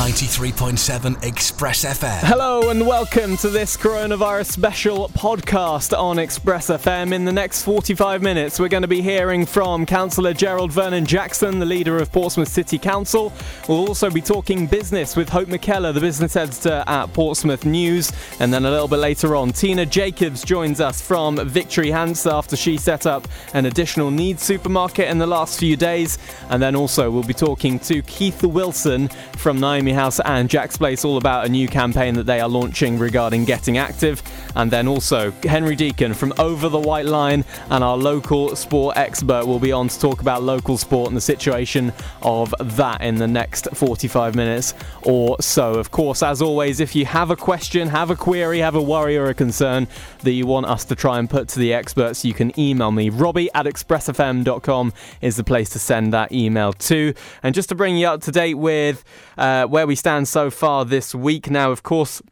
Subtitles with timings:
[0.00, 2.20] 93.7 Express FM.
[2.20, 7.12] Hello and welcome to this coronavirus special podcast on Express FM.
[7.12, 11.58] In the next 45 minutes, we're going to be hearing from Councillor Gerald Vernon Jackson,
[11.58, 13.30] the leader of Portsmouth City Council.
[13.68, 18.10] We'll also be talking business with Hope McKellar, the business editor at Portsmouth News.
[18.40, 22.56] And then a little bit later on, Tina Jacobs joins us from Victory Hants after
[22.56, 26.16] she set up an additional needs supermarket in the last few days.
[26.48, 31.18] And then also, we'll be talking to Keith Wilson from Naomi And Jack's Place all
[31.18, 34.22] about a new campaign that they are launching regarding getting active.
[34.56, 39.46] And then also Henry Deacon from Over the White Line and our local sport expert
[39.46, 41.92] will be on to talk about local sport and the situation
[42.22, 45.74] of that in the next 45 minutes or so.
[45.74, 49.18] Of course, as always, if you have a question, have a query, have a worry
[49.18, 49.86] or a concern
[50.22, 53.10] that you want us to try and put to the experts, you can email me.
[53.10, 57.12] Robbie at expressfm.com is the place to send that email to.
[57.42, 59.04] And just to bring you up to date with
[59.36, 61.50] uh, where we stand so far this week.
[61.50, 62.22] Now, of course,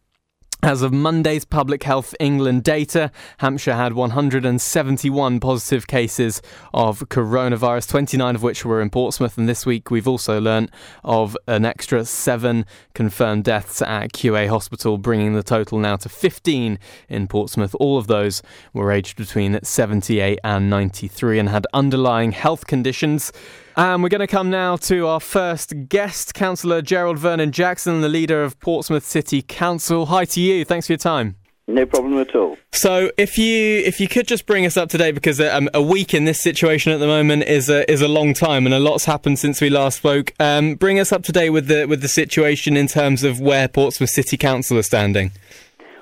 [0.62, 6.42] as of Monday's Public Health England data, Hampshire had 171 positive cases
[6.74, 9.38] of coronavirus, 29 of which were in Portsmouth.
[9.38, 10.70] And this week we've also learnt
[11.04, 16.78] of an extra seven confirmed deaths at QA Hospital, bringing the total now to 15
[17.08, 17.76] in Portsmouth.
[17.78, 23.32] All of those were aged between 78 and 93 and had underlying health conditions.
[23.78, 28.08] And we're going to come now to our first guest, Councillor Gerald Vernon Jackson, the
[28.08, 30.06] leader of Portsmouth City Council.
[30.06, 30.64] Hi to you.
[30.64, 31.36] Thanks for your time.
[31.68, 32.56] No problem at all.
[32.72, 35.70] So, if you if you could just bring us up to date, because a, um,
[35.74, 38.74] a week in this situation at the moment is a is a long time, and
[38.74, 40.32] a lot's happened since we last spoke.
[40.40, 43.68] Um, bring us up to date with the with the situation in terms of where
[43.68, 45.30] Portsmouth City Council are standing.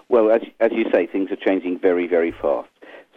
[0.09, 2.71] Well, as as you say, things are changing very very fast.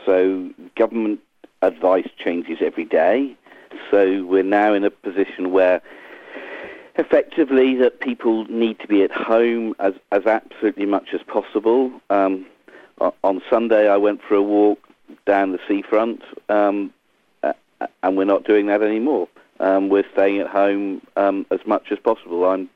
[0.06, 1.22] So, government
[1.62, 3.38] advice changes every day.
[3.92, 5.82] So we're now in a position where
[6.96, 11.92] effectively that people need to be at home as, as absolutely much as possible.
[12.10, 12.46] Um,
[13.24, 14.80] on Sunday, I went for a walk
[15.26, 16.94] down the seafront, um,
[18.04, 19.28] and we're not doing that anymore.
[19.60, 22.46] Um, we're staying at home um, as much as possible.
[22.46, 22.70] I'm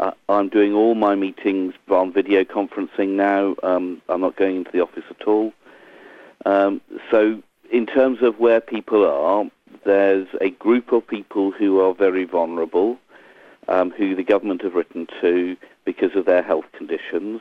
[0.00, 3.54] uh, I'm doing all my meetings on video conferencing now.
[3.62, 5.52] Um, I'm not going into the office at all.
[6.44, 9.48] Um, so, in terms of where people are,
[9.84, 12.98] there's a group of people who are very vulnerable,
[13.68, 17.40] um, who the government have written to because of their health conditions,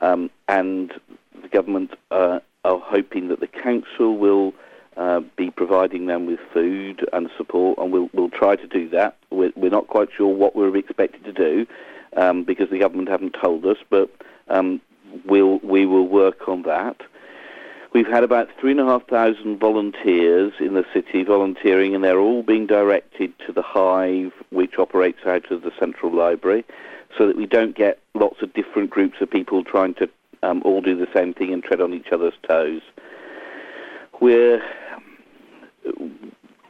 [0.00, 0.92] um, and
[1.42, 4.52] the government uh, are hoping that the council will
[4.96, 9.16] uh, be providing them with food and support, and we'll, we'll try to do that.
[9.30, 11.66] We're, we're not quite sure what we're expected to do
[12.16, 14.10] um, because the government haven't told us, but
[14.48, 14.80] um,
[15.24, 17.00] we'll, we will work on that.
[17.92, 23.52] We've had about 3,500 volunteers in the city volunteering, and they're all being directed to
[23.52, 26.64] the hive, which operates out of the central library,
[27.18, 30.08] so that we don't get lots of different groups of people trying to
[30.44, 32.82] um, all do the same thing and tread on each other's toes.
[34.20, 34.62] We're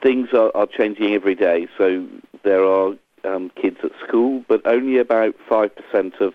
[0.03, 1.66] things are, are changing every day.
[1.76, 2.06] So
[2.42, 2.94] there are
[3.25, 6.34] um, kids at school, but only about five percent of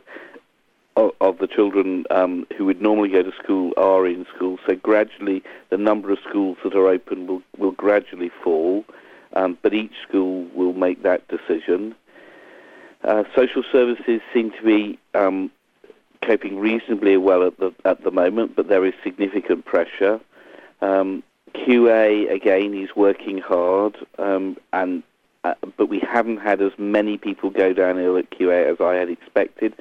[0.96, 4.58] of, the children um, who would normally go to school are in school.
[4.66, 8.86] So gradually, the number of schools that are open will, will gradually fall,
[9.34, 11.96] um, but each school will make that decision.
[13.04, 15.52] Uh, social services seem to be um,
[16.22, 20.20] coping reasonably well at the at the moment, but there is significant pressure.
[20.82, 21.24] Um,
[21.54, 25.04] QA again is working hard, um, and
[25.44, 28.96] uh, but we haven't had as many people go down ill at QA as I
[28.96, 29.74] had expected.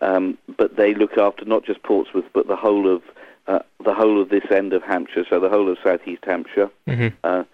[0.00, 3.02] Um, but they look after not just Portsmouth, but the whole of
[3.46, 6.70] uh, the whole of this end of Hampshire, so the whole of southeast Hampshire.
[6.86, 7.08] Mm-hmm.
[7.24, 7.44] Uh,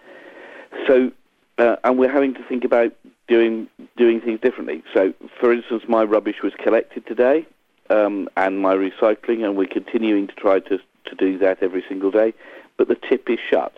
[0.85, 1.11] so,
[1.57, 2.93] uh, and we're having to think about
[3.27, 4.83] doing doing things differently.
[4.93, 7.45] So, for instance, my rubbish was collected today,
[7.89, 12.11] um, and my recycling, and we're continuing to try to to do that every single
[12.11, 12.33] day.
[12.77, 13.73] But the tip is shut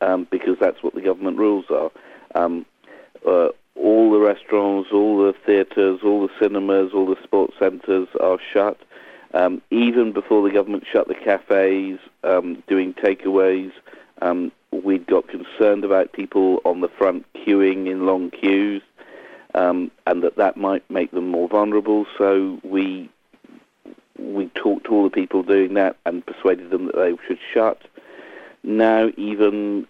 [0.00, 1.90] um, because that's what the government rules are.
[2.34, 2.64] Um,
[3.26, 3.48] uh,
[3.82, 8.78] all the restaurants, all the theatres, all the cinemas, all the sports centres are shut.
[9.32, 13.72] Um, even before the government shut the cafes, um, doing takeaways,
[14.22, 18.82] um, we'd got concerned about people on the front queuing in long queues,
[19.54, 22.06] um, and that that might make them more vulnerable.
[22.18, 23.08] So we
[24.18, 27.80] we talked to all the people doing that and persuaded them that they should shut.
[28.62, 29.86] Now even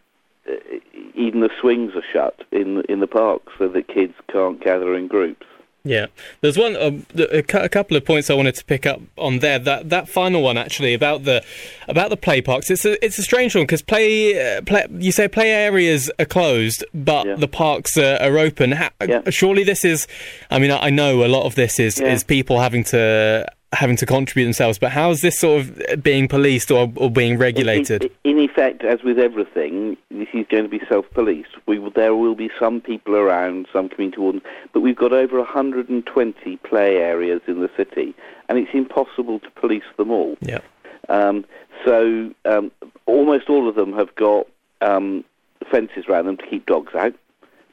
[1.14, 5.06] even the swings are shut in in the park so that kids can't gather in
[5.06, 5.46] groups.
[5.82, 6.06] Yeah,
[6.42, 7.00] there's one uh,
[7.32, 9.58] a couple of points I wanted to pick up on there.
[9.58, 11.42] That that final one actually about the
[11.88, 12.70] about the play parks.
[12.70, 16.26] It's a it's a strange one because play, uh, play you say play areas are
[16.26, 17.34] closed, but yeah.
[17.36, 18.70] the parks are, are open.
[18.72, 19.30] Yeah.
[19.30, 20.06] Surely this is.
[20.50, 22.12] I mean, I, I know a lot of this is yeah.
[22.12, 24.78] is people having to having to contribute themselves.
[24.78, 28.10] But how is this sort of being policed or, or being regulated?
[28.24, 31.50] In, in, effect, as with everything, this is going to be self-policed.
[31.66, 35.38] We will, there will be some people around, some community wardens, but we've got over
[35.38, 38.14] 120 play areas in the city,
[38.48, 40.36] and it's impossible to police them all.
[40.40, 40.60] Yeah.
[41.08, 41.44] Um,
[41.84, 42.72] so um,
[43.06, 44.46] almost all of them have got
[44.80, 45.24] um,
[45.70, 47.14] fences around them to keep dogs out,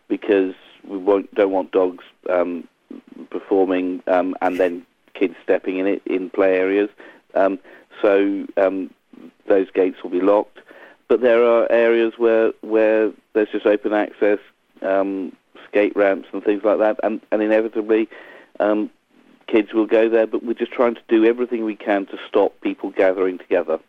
[0.07, 0.53] because
[0.87, 2.67] we don't want dogs um,
[3.29, 4.85] performing um, and then
[5.17, 6.89] kids stepping in it in play areas.
[7.33, 7.59] Um,
[8.01, 8.93] so um,
[9.47, 10.59] those gates will be locked.
[11.07, 14.39] But there are areas where where there's just open access,
[14.81, 15.35] um,
[15.67, 18.09] skate ramps and things like that, and, and inevitably
[18.59, 18.89] um,
[19.47, 20.27] kids will go there.
[20.27, 23.79] But we're just trying to do everything we can to stop people gathering together.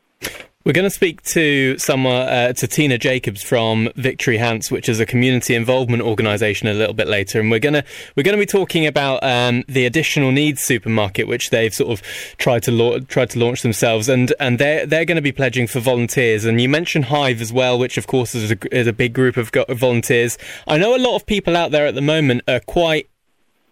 [0.69, 5.01] We're going to speak to someone, uh, to Tina Jacobs from Victory Hants, which is
[5.01, 7.85] a community involvement organisation, a little bit later, and we're going to
[8.15, 12.03] we're going to be talking about um, the additional needs supermarket, which they've sort of
[12.37, 15.67] tried to la- tried to launch themselves, and and they're they're going to be pledging
[15.67, 16.45] for volunteers.
[16.45, 19.39] And you mentioned Hive as well, which of course is a, is a big group
[19.39, 20.37] of volunteers.
[20.67, 23.08] I know a lot of people out there at the moment are quite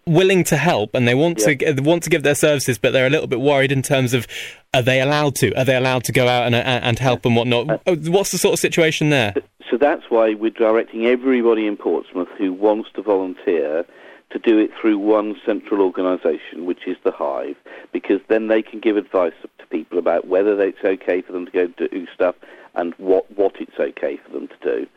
[0.07, 1.73] willing to help and they want yeah.
[1.73, 4.27] to want to give their services, but they're a little bit worried in terms of
[4.73, 5.53] are they allowed to?
[5.55, 7.69] Are they allowed to go out and and help and whatnot?
[7.69, 9.33] Uh, oh, What's the sort of situation there?
[9.69, 13.85] So that's why we're directing everybody in Portsmouth who wants to volunteer
[14.29, 17.55] to do it through one central organisation, which is the Hive,
[17.93, 21.51] because then they can give advice to people about whether it's okay for them to
[21.51, 22.35] go do stuff
[22.75, 24.87] and what what it's okay for them to do.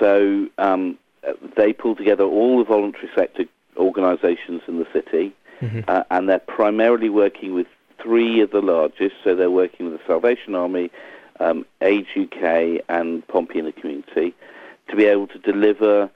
[0.00, 0.98] So um,
[1.56, 3.44] they pull together all the voluntary sector
[3.76, 5.80] organisations in the city, mm-hmm.
[5.88, 7.66] uh, and they're primarily working with
[8.02, 9.14] three of the largest.
[9.24, 10.90] So they're working with the Salvation Army,
[11.40, 14.34] um, Age UK, and Pompey in the Community
[14.88, 16.10] to be able to deliver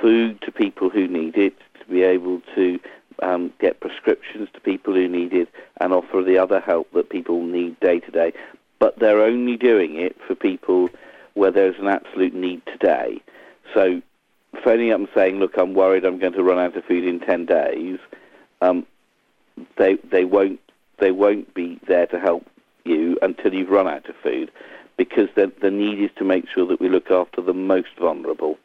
[0.00, 2.78] food to people who need it, to be able to
[3.22, 5.48] um, get prescriptions to people who need it,
[5.80, 8.32] and offer the other help that people need day to day.
[8.78, 10.88] But they're only doing it for people
[11.34, 13.20] where there's an absolute need today.
[13.74, 14.00] So
[14.64, 16.04] phoning up and saying, "Look, I'm worried.
[16.04, 17.98] I'm going to run out of food in ten days,"
[18.60, 18.86] um,
[19.76, 20.60] they they won't
[20.98, 22.46] they won't be there to help
[22.84, 24.50] you until you've run out of food,
[24.96, 28.58] because the the need is to make sure that we look after the most vulnerable.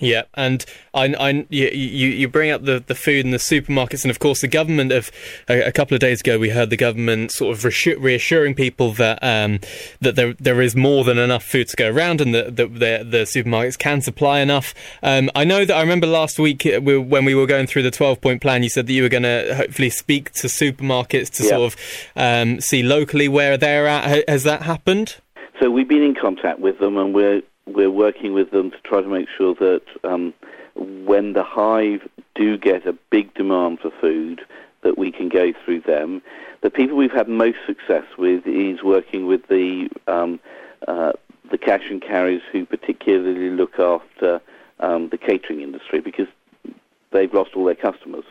[0.00, 0.64] Yeah, and
[0.94, 4.40] I, I, you, you bring up the, the food and the supermarkets, and of course
[4.40, 5.10] the government of
[5.46, 9.18] a, a couple of days ago we heard the government sort of reassuring people that
[9.22, 9.60] um,
[10.00, 13.06] that there there is more than enough food to go around, and that the, the,
[13.08, 14.74] the supermarkets can supply enough.
[15.02, 17.90] Um, I know that I remember last week uh, when we were going through the
[17.90, 21.42] twelve point plan, you said that you were going to hopefully speak to supermarkets to
[21.42, 21.50] yep.
[21.50, 21.80] sort of
[22.16, 24.28] um, see locally where they're at.
[24.28, 25.16] Has that happened?
[25.60, 27.42] So we've been in contact with them, and we're
[27.74, 30.34] we're working with them to try to make sure that um,
[30.74, 34.42] when the hive do get a big demand for food,
[34.82, 36.22] that we can go through them.
[36.62, 40.40] The people we've had most success with is working with the um,
[40.88, 41.12] uh,
[41.50, 44.40] the cash and carries who particularly look after
[44.78, 46.28] um, the catering industry because
[47.10, 48.24] they've lost all their customers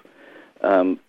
[0.61, 0.99] um,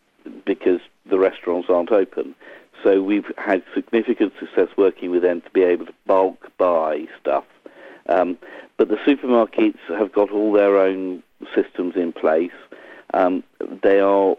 [0.44, 2.34] because the restaurants aren't open.
[2.82, 7.44] So we've had significant success working with them to be able to bulk buy stuff
[8.10, 8.36] um,
[8.76, 11.22] but the supermarkets have got all their own
[11.54, 12.50] systems in place.
[13.14, 13.42] Um,
[13.82, 14.36] they are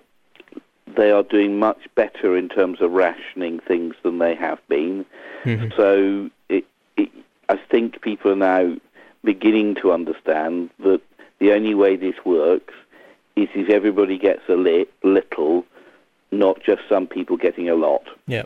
[0.95, 5.05] they are doing much better in terms of rationing things than they have been.
[5.45, 5.69] Mm-hmm.
[5.77, 6.65] So it,
[6.97, 7.09] it,
[7.49, 8.75] I think people are now
[9.23, 11.01] beginning to understand that
[11.39, 12.73] the only way this works
[13.35, 15.65] is if everybody gets a li- little,
[16.31, 18.03] not just some people getting a lot.
[18.27, 18.43] Yeah.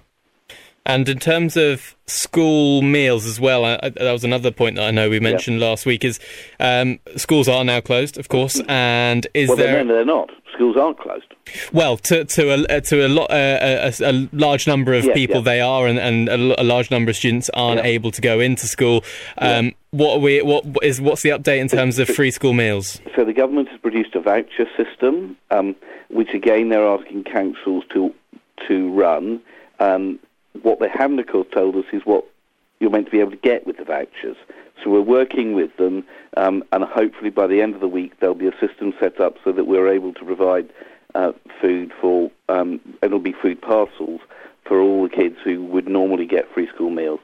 [0.85, 4.85] And in terms of school meals as well, I, I, that was another point that
[4.85, 5.67] I know we mentioned yeah.
[5.67, 6.05] last week.
[6.05, 6.19] Is
[6.59, 9.83] um, schools are now closed, of course, and is well, there?
[9.83, 10.29] No, they're not.
[10.53, 11.33] Schools aren't closed.
[11.73, 15.37] Well, to to a to a, lot, uh, a, a, large number of yeah, people,
[15.37, 15.41] yeah.
[15.41, 18.67] they are, and, and a, a, large number of students aren't able to go into
[18.67, 19.03] school.
[19.39, 20.41] Um, what are we?
[20.43, 21.01] What is?
[21.01, 23.01] What's the update in terms of free school meals?
[23.15, 25.75] So the government has produced a voucher system, um,
[26.09, 28.13] which again they're asking councils to
[28.67, 29.41] to run.
[29.79, 30.19] Um,
[30.63, 32.25] what they haven't, of course, told us is what
[32.79, 34.37] you're meant to be able to get with the vouchers.
[34.83, 36.03] So we're working with them,
[36.37, 39.35] um, and hopefully by the end of the week there'll be a system set up
[39.43, 40.69] so that we're able to provide
[41.15, 41.31] uh,
[41.61, 44.19] food for, um, it'll be food parcels
[44.65, 47.19] for all the kids who would normally get free school meals.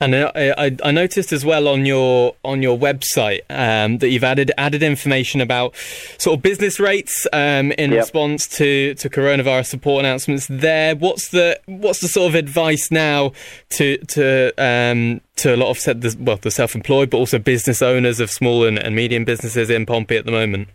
[0.00, 4.22] And I, I, I, noticed as well on your on your website um, that you've
[4.22, 5.74] added added information about
[6.18, 8.02] sort of business rates um, in yep.
[8.02, 10.46] response to, to coronavirus support announcements.
[10.48, 13.32] There, what's the what's the sort of advice now
[13.70, 17.82] to to um, to a lot of the, well the self employed, but also business
[17.82, 20.68] owners of small and, and medium businesses in Pompey at the moment?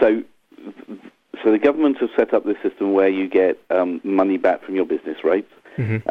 [0.00, 0.22] So,
[1.42, 4.76] so the government have set up this system where you get um, money back from
[4.76, 5.50] your business rates.
[5.76, 6.08] Mm-hmm.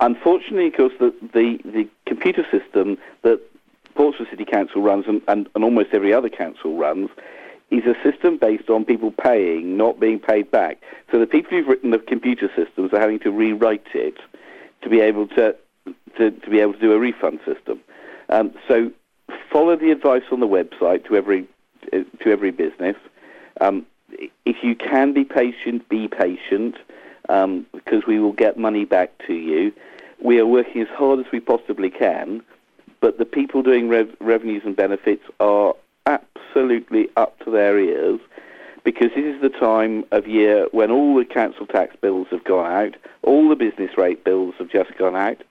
[0.00, 3.40] Unfortunately, of course, the, the, the computer system that
[3.94, 7.10] Portsmouth City Council runs and, and, and almost every other council runs
[7.70, 10.78] is a system based on people paying, not being paid back.
[11.12, 14.16] So the people who've written the computer systems are having to rewrite it
[14.82, 15.54] to be able to
[16.16, 17.80] to, to be able to do a refund system.
[18.28, 18.90] Um, so
[19.50, 21.46] follow the advice on the website to every
[21.92, 22.96] to every business.
[23.60, 23.86] Um,
[24.44, 26.76] if you can be patient, be patient
[27.28, 29.72] um, because we will get money back to you.
[30.22, 32.42] We are working as hard as we possibly can,
[33.00, 35.74] but the people doing rev- revenues and benefits are
[36.06, 38.20] absolutely up to their ears
[38.84, 42.70] because this is the time of year when all the council tax bills have gone
[42.70, 45.42] out, all the business rate bills have just gone out,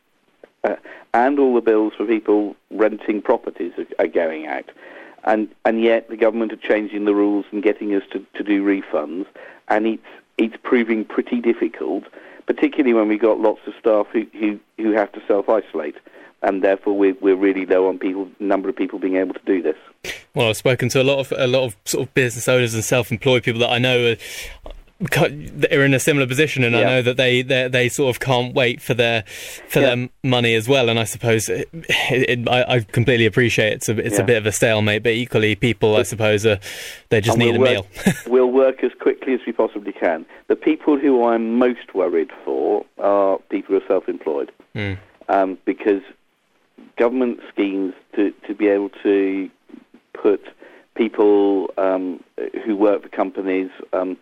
[0.64, 0.76] uh,
[1.14, 4.70] and all the bills for people renting properties are, are, going out.
[5.24, 8.64] And, and yet the government are changing the rules and getting us to, to do
[8.64, 9.26] refunds,
[9.68, 10.06] and it's
[10.40, 12.06] it's proving pretty difficult,
[12.50, 15.96] particularly when we've got lots of staff who, who, who have to self-isolate.
[16.42, 19.62] And therefore, we're, we're really low on people, number of people being able to do
[19.62, 19.76] this.
[20.34, 22.84] Well, I've spoken to a lot of a lot of sort of business owners and
[22.84, 26.82] self-employed people that I know are are in a similar position, and yeah.
[26.82, 29.24] I know that they, they they sort of can't wait for their
[29.68, 29.96] for yeah.
[29.96, 30.90] their money as well.
[30.90, 34.24] And I suppose it, it, I, I, completely appreciate it's a it's yeah.
[34.24, 36.60] a bit of a stalemate, but equally, people I suppose are
[37.10, 38.14] they just need we'll a work, meal.
[38.28, 40.26] we'll work as quickly as we possibly can.
[40.48, 44.98] The people who I'm most worried for are people who are self-employed, mm.
[45.30, 46.02] um, because
[46.98, 49.50] government schemes to to be able to
[50.12, 50.42] put
[50.96, 52.22] people um,
[52.66, 53.70] who work for companies.
[53.94, 54.18] Um,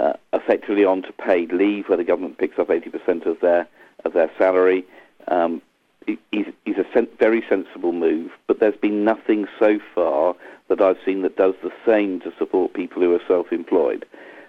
[0.00, 3.66] uh, effectively onto paid leave, where the government picks up 80% of their
[4.04, 4.84] of their salary,
[5.26, 5.60] um,
[6.06, 8.30] is, is a sen- very sensible move.
[8.46, 10.36] But there's been nothing so far
[10.68, 14.06] that I've seen that does the same to support people who are self-employed.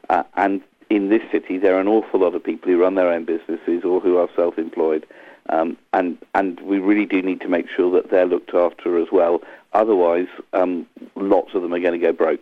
[0.10, 3.12] Uh, and in this city, there are an awful lot of people who run their
[3.12, 5.06] own businesses or who are self-employed.
[5.50, 9.08] Um, and and we really do need to make sure that they're looked after as
[9.12, 9.42] well.
[9.74, 12.40] Otherwise, um, lots of them are going to go broke.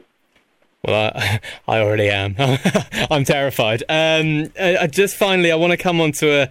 [0.85, 2.35] Well, I, I already am.
[3.11, 3.83] I'm terrified.
[3.89, 6.49] Um, uh, just finally, I want to come on to a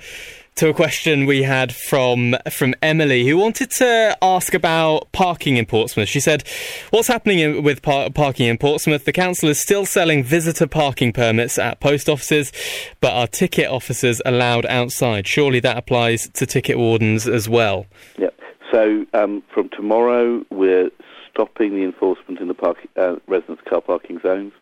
[0.57, 5.67] to a question we had from from Emily, who wanted to ask about parking in
[5.67, 6.09] Portsmouth.
[6.09, 6.45] She said,
[6.91, 9.05] "What's happening in, with par- parking in Portsmouth?
[9.05, 12.53] The council is still selling visitor parking permits at post offices,
[13.01, 15.27] but are ticket officers allowed outside?
[15.27, 17.87] Surely that applies to ticket wardens as well."
[18.19, 18.35] Yep.
[18.73, 20.91] So um, from tomorrow, we're
[21.37, 24.53] stopping the enforcement in the park, uh, residence car parking zones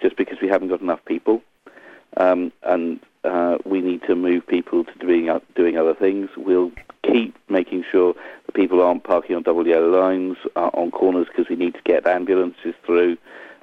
[0.00, 1.42] just because we haven't got enough people.
[2.18, 6.28] Um, and uh, we need to move people to doing, uh, doing other things.
[6.36, 6.70] We'll
[7.02, 11.48] keep making sure that people aren't parking on double yellow lines, uh, on corners, because
[11.48, 13.16] we need to get ambulances through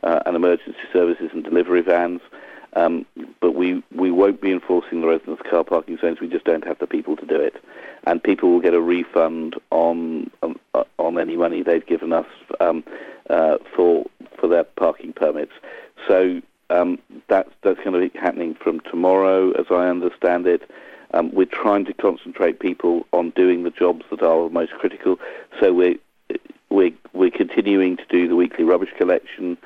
[0.03, 2.21] uh, and emergency services and delivery vans.
[2.75, 3.05] Um,
[3.39, 6.19] but we, we won't be enforcing the residence car parking zones.
[6.19, 7.55] We just don't have the people to do it.
[8.05, 10.55] And people will get a refund on on,
[10.99, 12.27] on any money they've given us
[12.59, 12.83] um,
[13.29, 14.05] uh, for
[14.39, 15.53] for their parking permits.
[16.07, 20.69] So um, that's that's going to be happening from tomorrow, as I understand it.
[21.13, 25.17] Um, we're trying to concentrate people on doing the jobs that are most critical.
[25.59, 25.95] So we're
[26.69, 29.57] we're, we're continuing to do the weekly rubbish collection.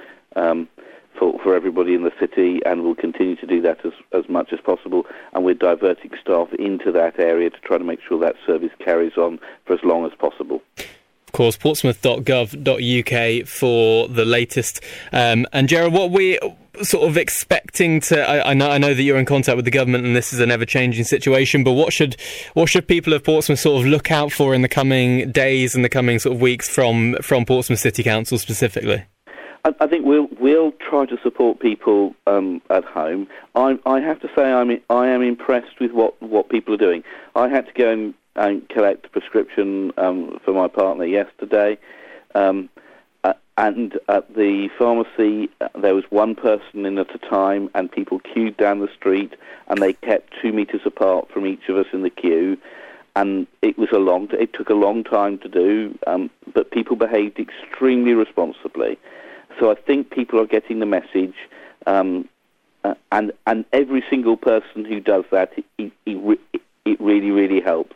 [1.20, 4.54] For, for everybody in the city, and we'll continue to do that as, as much
[4.54, 5.06] as possible.
[5.34, 9.18] And we're diverting staff into that area to try to make sure that service carries
[9.18, 10.62] on for as long as possible.
[10.78, 14.82] Of course, portsmouth.gov.uk for the latest.
[15.12, 16.40] Um, and Gerald, what we
[16.82, 18.28] sort of expecting to?
[18.28, 20.40] I, I, know, I know that you're in contact with the government, and this is
[20.40, 21.64] an ever-changing situation.
[21.64, 22.16] But what should
[22.56, 25.86] what should people of Portsmouth sort of look out for in the coming days and
[25.86, 29.06] the coming sort of weeks from from Portsmouth City Council specifically?
[29.66, 33.28] I, I think we'll we'll try to support people um, at home.
[33.56, 37.04] I, I have to say I'm I am impressed with what, what people are doing.
[37.36, 41.78] I had to go and, and collect a prescription um, for my partner yesterday,
[42.36, 42.70] um,
[43.24, 47.92] uh, and at the pharmacy uh, there was one person in at a time, and
[47.92, 49.34] people queued down the street,
[49.68, 52.58] and they kept two meters apart from each of us in the queue
[53.16, 54.30] and it was a long.
[54.32, 58.98] It took a long time to do, um, but people behaved extremely responsibly.
[59.60, 61.36] So I think people are getting the message,
[61.86, 62.28] um,
[62.84, 66.40] uh, and and every single person who does that, it, it,
[66.86, 67.96] it really really helps.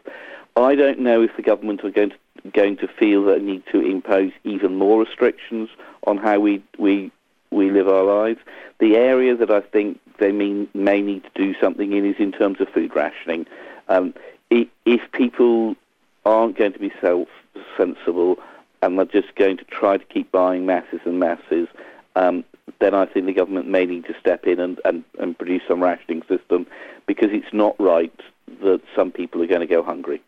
[0.55, 3.79] I don't know if the government are going to going to feel that need to
[3.79, 5.70] impose even more restrictions
[6.05, 7.12] on how we we
[7.51, 8.39] we live our lives.
[8.79, 12.32] The area that I think they mean, may need to do something in is in
[12.32, 13.46] terms of food rationing.
[13.88, 14.13] Um,
[14.50, 15.75] if people
[16.25, 18.38] aren't going to be self-sensible
[18.83, 21.67] and they're just going to try to keep buying masses and masses,
[22.15, 22.43] um,
[22.79, 25.81] then I think the government may need to step in and, and, and produce some
[25.81, 26.67] rationing system
[27.05, 28.13] because it's not right
[28.61, 30.21] that some people are going to go hungry.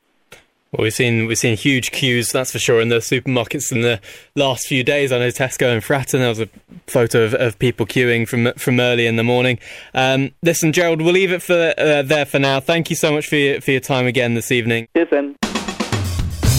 [0.72, 4.02] Well, we've seen we've seen huge queues, that's for sure, in the supermarkets in the
[4.36, 5.12] last few days.
[5.12, 6.20] I know Tesco and Fratton.
[6.20, 6.50] There was a
[6.88, 9.58] photo of, of people queuing from from early in the morning.
[9.94, 12.60] Um, listen, Gerald, we'll leave it for uh, there for now.
[12.60, 14.90] Thank you so much for your, for your time again this evening.
[14.96, 15.55] Cheers, then.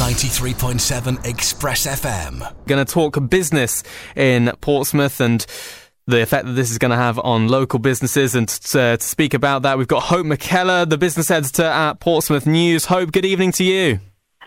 [0.07, 2.39] 93.7 Express FM.
[2.69, 3.83] Going to talk business
[4.15, 5.45] in Portsmouth and
[6.07, 8.37] the effect that this is going to have on local businesses.
[8.37, 12.47] And to, to speak about that, we've got Hope McKellar, the business editor at Portsmouth
[12.47, 12.85] News.
[12.85, 13.99] Hope, good evening to you.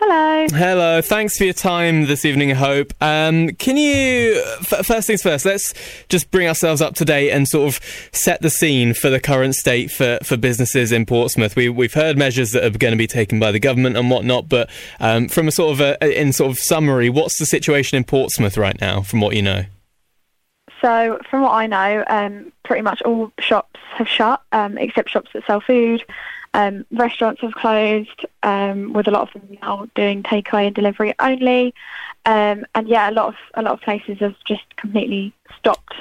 [0.02, 0.46] Hello.
[0.52, 1.02] Hello.
[1.02, 2.94] Thanks for your time this evening, Hope.
[3.02, 5.74] Um, can you, f- first things first, let's
[6.08, 9.56] just bring ourselves up to date and sort of set the scene for the current
[9.56, 11.54] state for, for businesses in Portsmouth.
[11.54, 14.48] We, we've heard measures that are going to be taken by the government and whatnot,
[14.48, 18.04] but um, from a sort of a, in sort of summary, what's the situation in
[18.04, 19.64] Portsmouth right now, from what you know?
[20.80, 25.28] So, from what I know, um, pretty much all shops have shut, um, except shops
[25.34, 26.02] that sell food.
[26.52, 31.14] Um, restaurants have closed, um, with a lot of them now doing takeaway and delivery
[31.20, 31.74] only.
[32.26, 35.94] Um, and yeah, a lot of a lot of places have just completely stopped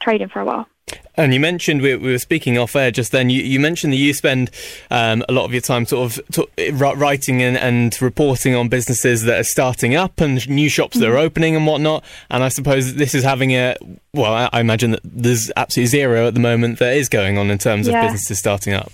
[0.00, 0.68] trading for a while.
[1.16, 3.30] And you mentioned we, we, were speaking off air just then.
[3.30, 4.50] You, you mentioned that you spend
[4.90, 9.22] um, a lot of your time sort of t- writing and, and, reporting on businesses
[9.22, 11.26] that are starting up and new shops that are mm-hmm.
[11.26, 12.04] opening and whatnot.
[12.30, 13.76] And I suppose this is having a
[14.12, 17.50] well, I, I imagine that there's absolutely zero at the moment that is going on
[17.50, 18.04] in terms yeah.
[18.04, 18.92] of businesses starting up.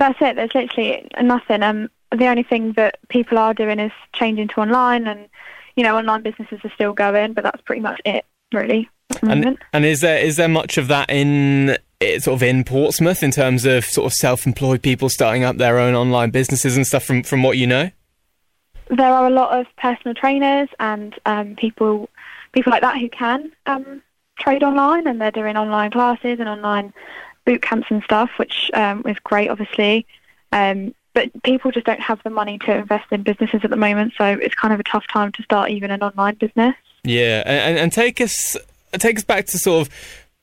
[0.00, 0.34] That's it.
[0.34, 1.62] There's literally nothing.
[1.62, 5.28] Um, the only thing that people are doing is changing to online, and
[5.76, 8.88] you know, online businesses are still going, but that's pretty much it, really.
[9.22, 13.22] And, and is there is there much of that in eh, sort of in Portsmouth
[13.22, 17.04] in terms of sort of self-employed people starting up their own online businesses and stuff
[17.04, 17.90] from from what you know?
[18.88, 22.08] There are a lot of personal trainers and um, people
[22.52, 24.00] people like that who can um,
[24.38, 26.94] trade online and they're doing online classes and online
[27.50, 30.06] boot camps and stuff, which um, is great, obviously.
[30.52, 34.12] Um, but people just don't have the money to invest in businesses at the moment,
[34.16, 36.76] so it's kind of a tough time to start even an online business.
[37.02, 38.56] Yeah, and, and take us
[38.92, 39.94] take us back to sort of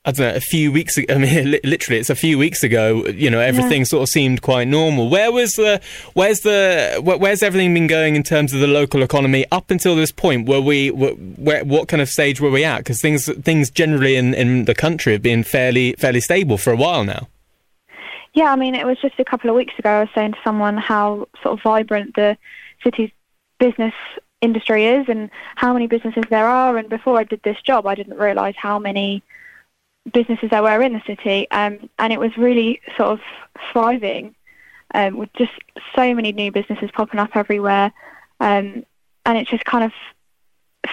[0.06, 3.06] I don't know, a few weeks ago, I mean, literally, it's a few weeks ago,
[3.08, 3.86] you know, everything yeah.
[3.86, 5.10] sort of seemed quite normal.
[5.10, 5.82] Where was the,
[6.14, 10.12] where's the, where's everything been going in terms of the local economy up until this
[10.12, 10.48] point?
[10.48, 12.80] Were we, where, what kind of stage were we at?
[12.80, 16.78] Because things, things generally in, in the country have been fairly, fairly stable for a
[16.78, 17.28] while now.
[18.34, 20.38] Yeah, I mean, it was just a couple of weeks ago I was saying to
[20.44, 22.38] someone how sort of vibrant the
[22.84, 23.10] city's
[23.60, 23.94] business
[24.42, 26.78] industry is and how many businesses there are.
[26.78, 29.24] And before I did this job, I didn't realise how many
[30.14, 31.50] businesses there were in the city.
[31.52, 33.20] Um, and it was really sort of
[33.72, 34.36] thriving
[34.94, 35.52] um, with just
[35.96, 37.92] so many new businesses popping up everywhere.
[38.40, 38.86] Um,
[39.26, 39.92] and it just kind of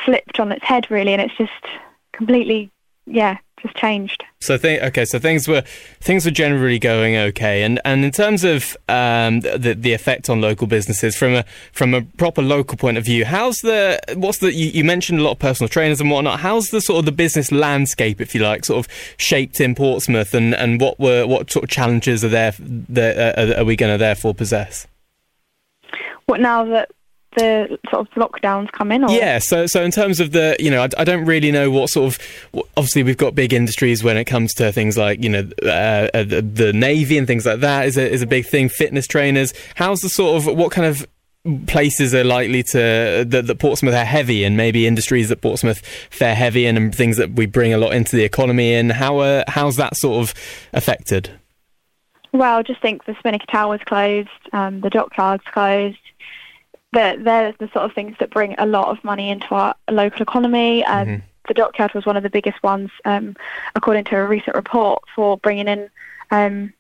[0.05, 1.13] flipped on its head, really.
[1.13, 1.53] And it's just
[2.13, 2.71] completely,
[3.07, 4.23] yeah, just changed.
[4.41, 5.63] So th- okay, so things were
[6.01, 10.41] things were generally going okay, and and in terms of um, the the effect on
[10.41, 14.53] local businesses from a from a proper local point of view, how's the what's the
[14.53, 16.41] you, you, mentioned a lot of personal trainers and whatnot.
[16.41, 20.35] How's the sort of the business landscape, if you like, sort of shaped in Portsmouth,
[20.35, 23.93] and, and what were what sort of challenges are there that uh, are we going
[23.93, 24.87] to therefore possess?
[26.27, 26.91] What now that
[27.35, 29.05] the sort of lockdowns come in?
[29.05, 29.11] Or?
[29.11, 31.91] Yeah, so so in terms of the, you know, I, I don't really know what
[31.91, 32.65] sort of.
[32.77, 36.25] Obviously, we've got big industries when it comes to things like you know uh, uh,
[36.25, 38.69] the, the navy and things like that is a is a big thing.
[38.69, 39.53] Fitness trainers.
[39.75, 41.07] How's the sort of what kind of
[41.67, 46.35] places are likely to that, that Portsmouth are heavy in, maybe industries that Portsmouth fare
[46.35, 48.91] heavy in, and things that we bring a lot into the economy in.
[48.91, 50.35] How uh, how's that sort of
[50.73, 51.31] affected?
[52.33, 55.99] Well, I just think the Spinnaker Tower's closed, um, the dockyard's closed,
[56.95, 60.23] they're, they're the sort of things that bring a lot of money into our local
[60.23, 60.85] economy.
[60.85, 61.27] Um, mm-hmm.
[61.49, 63.37] The dockyard was one of the biggest ones, um,
[63.75, 65.91] according to a recent report, for bringing in
[66.31, 66.73] um,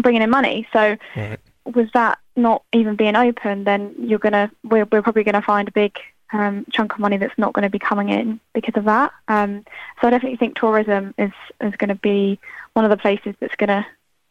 [0.00, 0.68] bringing in money.
[0.72, 1.40] So, right.
[1.64, 5.66] with that not even being open, then you're gonna we're, we're probably going to find
[5.66, 5.98] a big
[6.32, 9.12] um, chunk of money that's not going to be coming in because of that.
[9.26, 9.64] Um,
[10.00, 12.38] so I definitely think tourism is is going to be
[12.74, 13.86] one of the places that's going to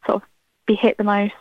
[0.06, 0.30] sort of
[0.66, 1.34] be hit the most.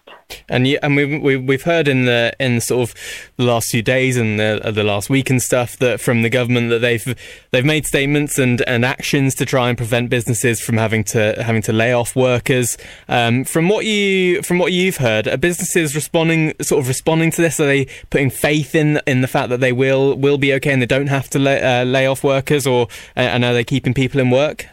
[0.49, 2.95] And you, and we've we, we've heard in the in sort of
[3.37, 6.71] the last few days and the, the last week and stuff that from the government
[6.71, 7.15] that they've
[7.51, 11.63] they've made statements and, and actions to try and prevent businesses from having to having
[11.63, 12.77] to lay off workers.
[13.09, 17.43] Um, from what you from what you've heard, are businesses responding sort of responding to
[17.43, 17.61] this?
[17.61, 20.83] Are they putting faith in in the fact that they will will be okay and
[20.83, 24.21] they don't have to lay, uh, lay off workers, or and are they keeping people
[24.21, 24.67] in work?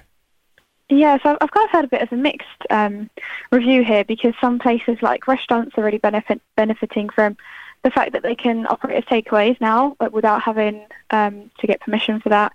[0.91, 3.09] Yeah, so I've kind of had a bit of a mixed um,
[3.49, 7.37] review here because some places like restaurants are really benefit, benefiting from
[7.83, 11.79] the fact that they can operate as takeaways now but without having um, to get
[11.79, 12.51] permission for that.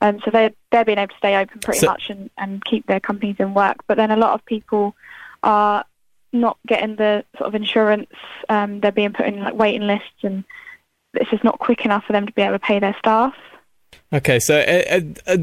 [0.00, 2.86] Um, so they're, they're being able to stay open pretty so, much and, and keep
[2.86, 3.76] their companies in work.
[3.86, 4.96] But then a lot of people
[5.42, 5.84] are
[6.32, 8.08] not getting the sort of insurance.
[8.48, 10.42] Um, they're being put in like waiting lists and
[11.12, 13.34] it's just not quick enough for them to be able to pay their staff.
[14.12, 15.36] Okay, so uh, uh,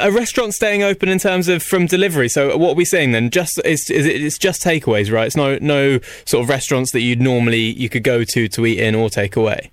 [0.00, 2.28] a restaurant staying open in terms of from delivery.
[2.28, 3.30] So what are we saying then?
[3.30, 5.26] Just is, is it, it's just takeaways, right?
[5.26, 8.78] It's no no sort of restaurants that you'd normally you could go to to eat
[8.78, 9.70] in or take away.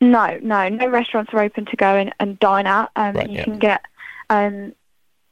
[0.00, 2.90] No, no, no restaurants are open to go in and dine at.
[2.94, 3.44] Um, right, you yeah.
[3.44, 3.84] can get
[4.30, 4.72] um,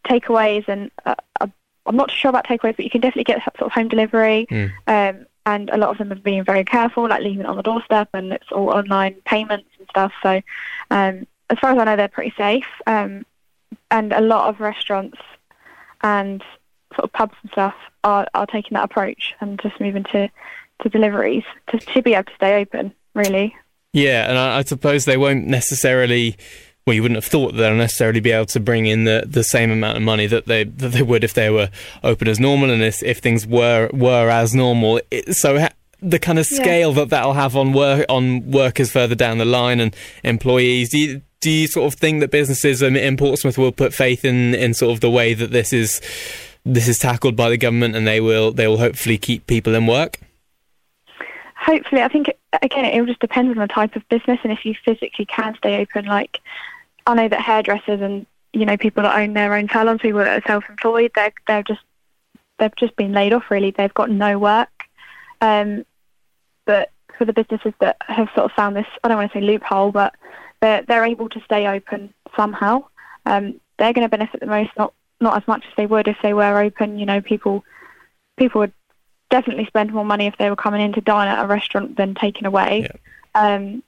[0.04, 1.46] takeaways, and uh, uh,
[1.86, 4.46] I'm not sure about takeaways, but you can definitely get sort of home delivery.
[4.50, 4.72] Mm.
[4.88, 7.62] Um, and a lot of them are being very careful, like leaving it on the
[7.62, 10.12] doorstep, and it's all online payments and stuff.
[10.20, 10.42] So,
[10.90, 12.66] um, as far as I know, they're pretty safe.
[12.88, 13.24] Um,
[13.90, 15.18] and a lot of restaurants
[16.02, 16.42] and
[16.94, 20.28] sort of pubs and stuff are, are taking that approach and just moving to,
[20.82, 23.54] to deliveries to, to be able to stay open, really.
[23.92, 26.36] Yeah, and I, I suppose they won't necessarily
[26.86, 29.42] well, you wouldn't have thought that they'll necessarily be able to bring in the, the
[29.42, 31.68] same amount of money that they that they would if they were
[32.04, 35.00] open as normal and if, if things were were as normal.
[35.10, 37.00] It, so ha- the kind of scale yeah.
[37.00, 40.90] that that'll have on work on workers further down the line and employees.
[40.90, 44.54] Do you, do you sort of think that businesses in Portsmouth will put faith in,
[44.54, 46.00] in sort of the way that this is
[46.64, 49.86] this is tackled by the government and they will they will hopefully keep people in
[49.86, 50.18] work?
[51.54, 52.28] Hopefully, I think
[52.62, 55.54] again it all just depends on the type of business and if you physically can
[55.56, 56.06] stay open.
[56.06, 56.40] Like
[57.06, 60.42] I know that hairdressers and you know people that own their own salons, people that
[60.42, 61.82] are self-employed, they're they're just
[62.58, 63.50] they've just been laid off.
[63.50, 64.70] Really, they've got no work.
[65.40, 65.84] Um,
[66.64, 69.42] but for the businesses that have sort of found this, I don't want to say
[69.42, 70.14] loophole, but
[70.60, 72.84] they're, they're able to stay open somehow.
[73.24, 76.18] Um, they're going to benefit the most, not not as much as they would if
[76.22, 76.98] they were open.
[76.98, 77.64] You know, people
[78.36, 78.72] people would
[79.30, 82.14] definitely spend more money if they were coming in to dine at a restaurant than
[82.14, 82.88] taken away.
[83.34, 83.54] Yeah.
[83.54, 83.82] Um,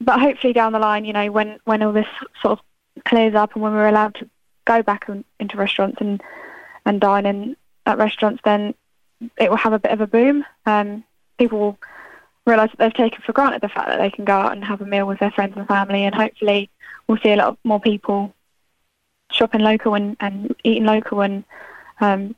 [0.00, 2.06] but hopefully down the line, you know, when when all this
[2.42, 4.28] sort of clears up and when we're allowed to
[4.64, 6.22] go back into restaurants and
[6.84, 8.74] and dine in at restaurants, then
[9.38, 10.44] it will have a bit of a boom.
[10.66, 11.04] Um,
[11.38, 11.78] people will
[12.46, 14.80] realise that they've taken for granted the fact that they can go out and have
[14.80, 16.70] a meal with their friends and family, and hopefully
[17.06, 18.34] we'll see a lot more people
[19.30, 21.44] shopping local and, and eating local and
[22.00, 22.34] um,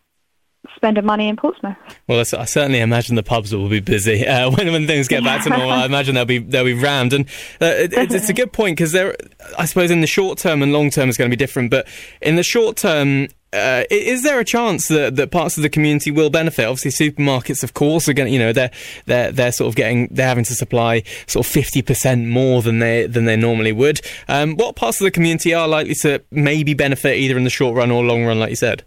[0.74, 1.76] spending money in Portsmouth.
[2.08, 5.44] Well, I certainly imagine the pubs will be busy uh, when when things get back
[5.44, 5.70] to normal.
[5.70, 7.26] I imagine they'll be they'll be rammed, and
[7.60, 9.16] uh, it, it's a good point because there,
[9.58, 11.70] I suppose, in the short term and long term is going to be different.
[11.70, 11.86] But
[12.20, 16.10] in the short term, uh, is there a chance that, that parts of the community
[16.10, 16.66] will benefit?
[16.66, 18.32] Obviously, supermarkets, of course, are going.
[18.32, 18.70] You know, they're
[19.06, 22.80] they're they're sort of getting they're having to supply sort of fifty percent more than
[22.80, 24.00] they than they normally would.
[24.28, 27.76] Um, what parts of the community are likely to maybe benefit either in the short
[27.76, 28.84] run or long run, like you said?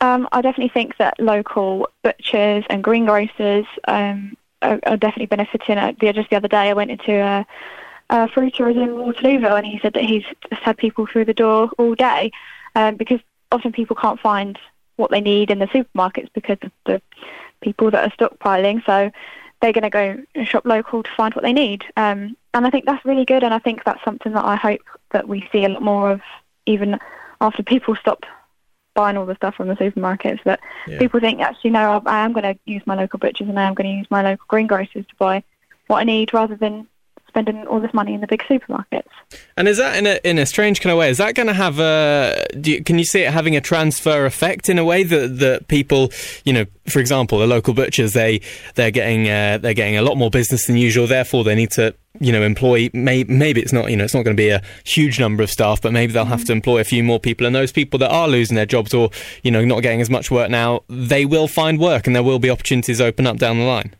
[0.00, 5.78] Um, I definitely think that local butchers and greengrocers um, are, are, definitely benefiting.
[5.78, 7.46] Uh, just the other day, I went into
[8.10, 11.94] a, fruiter in Waterlooville, and he said that he's had people through the door all
[11.94, 12.30] day
[12.74, 13.20] um, because
[13.52, 14.58] often people can't find
[14.96, 17.02] what they need in the supermarkets because of the
[17.60, 18.84] people that are stockpiling.
[18.84, 19.10] So
[19.60, 21.84] they're going to go and shop local to find what they need.
[21.96, 23.42] Um, and I think that's really good.
[23.42, 24.82] And I think that's something that I hope
[25.12, 26.20] that we see a lot more of,
[26.66, 26.98] even
[27.40, 28.24] after people stop
[28.94, 30.42] buying all the stuff from the supermarkets.
[30.44, 30.98] That yeah.
[30.98, 33.74] people think, actually, no, I am going to use my local butchers and I am
[33.74, 35.42] going to use my local greengrocers to buy
[35.86, 36.88] what I need rather than
[37.36, 39.08] spending all this money in the big supermarkets.
[39.56, 41.10] And is that in a in a strange kind of way?
[41.10, 42.46] Is that going to have a?
[42.54, 46.10] You, can you see it having a transfer effect in a way that that people,
[46.44, 48.40] you know, for example, the local butchers they
[48.74, 51.06] they're getting uh, they're getting a lot more business than usual.
[51.06, 54.22] Therefore, they need to you know employ may, maybe it's not you know it's not
[54.22, 56.84] going to be a huge number of staff but maybe they'll have to employ a
[56.84, 59.10] few more people and those people that are losing their jobs or
[59.42, 62.38] you know not getting as much work now they will find work and there will
[62.38, 63.94] be opportunities open up down the line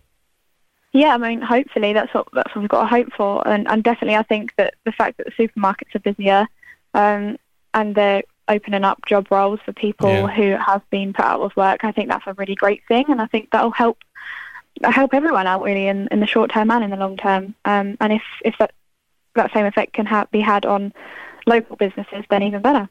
[0.97, 3.85] yeah, I mean, hopefully that's what that's what we've got to hope for, and, and
[3.85, 6.47] definitely I think that the fact that the supermarkets are busier,
[6.95, 7.37] um,
[7.75, 10.27] and they're opening up job roles for people yeah.
[10.29, 13.21] who have been put out of work, I think that's a really great thing, and
[13.21, 13.99] I think that'll help
[14.85, 17.55] help everyone out really in, in the short term and in the long term.
[17.65, 18.73] Um, and if if that
[19.35, 20.93] that same effect can ha- be had on
[21.47, 22.89] local businesses, then even better.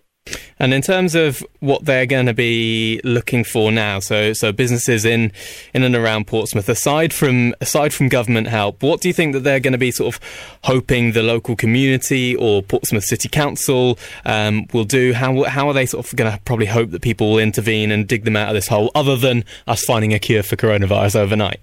[0.57, 5.05] And in terms of what they're going to be looking for now, so so businesses
[5.05, 5.31] in
[5.73, 9.41] in and around Portsmouth, aside from aside from government help, what do you think that
[9.41, 10.21] they're going to be sort of
[10.63, 15.13] hoping the local community or Portsmouth City Council um, will do?
[15.13, 18.07] How how are they sort of going to probably hope that people will intervene and
[18.07, 21.59] dig them out of this hole, other than us finding a cure for coronavirus overnight?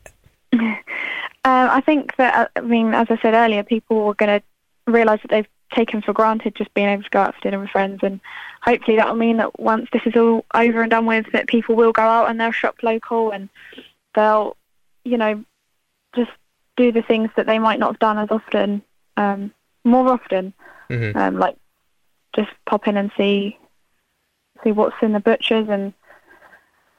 [0.52, 0.76] Um,
[1.44, 5.22] I think that, uh, I mean, as I said earlier, people are going to realise
[5.22, 8.00] that they've taken for granted just being able to go out for dinner with friends
[8.02, 8.20] and
[8.62, 11.74] hopefully that will mean that once this is all over and done with that people
[11.74, 13.48] will go out and they'll shop local and
[14.14, 14.56] they'll
[15.04, 15.44] you know
[16.14, 16.30] just
[16.76, 18.82] do the things that they might not have done as often
[19.16, 19.52] um,
[19.84, 20.52] more often
[20.88, 21.16] mm-hmm.
[21.16, 21.56] um, like
[22.34, 23.58] just pop in and see
[24.64, 25.92] see what's in the butchers and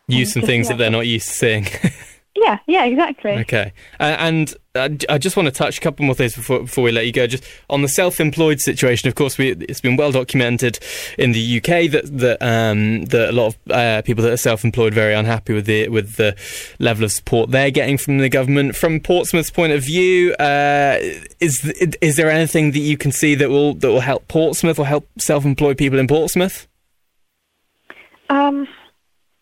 [0.07, 0.73] use some things yeah.
[0.73, 1.65] that they're not used to seeing
[2.35, 3.31] Yeah, yeah, exactly.
[3.31, 6.83] Okay, uh, and uh, I just want to touch a couple more things before before
[6.83, 7.27] we let you go.
[7.27, 10.79] Just on the self-employed situation, of course, we, it's been well documented
[11.19, 14.93] in the UK that that um, that a lot of uh, people that are self-employed
[14.93, 16.35] are very unhappy with the with the
[16.79, 18.75] level of support they're getting from the government.
[18.75, 20.97] From Portsmouth's point of view, uh,
[21.39, 21.63] is
[22.01, 25.07] is there anything that you can see that will that will help Portsmouth or help
[25.19, 26.67] self-employed people in Portsmouth?
[28.31, 28.67] Um,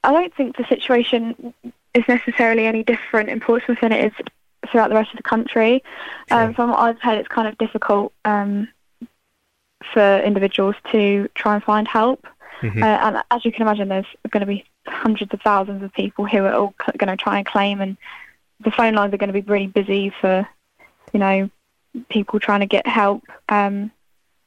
[0.04, 1.54] I don't think the situation
[1.94, 4.26] is necessarily any different in Portsmouth than it is
[4.72, 5.84] throughout the rest of the country.
[6.30, 6.44] Sure.
[6.44, 8.68] Um, from what I've heard, it's kind of difficult um,
[9.94, 12.26] for individuals to try and find help.
[12.62, 12.84] Mm-hmm.
[12.84, 16.26] Uh, and as you can imagine, there's going to be hundreds of thousands of people
[16.26, 17.98] who are all going to try and claim, and
[18.64, 20.48] the phone lines are going to be really busy for,
[21.12, 21.50] you know,
[22.10, 23.24] people trying to get help.
[23.50, 23.92] Um,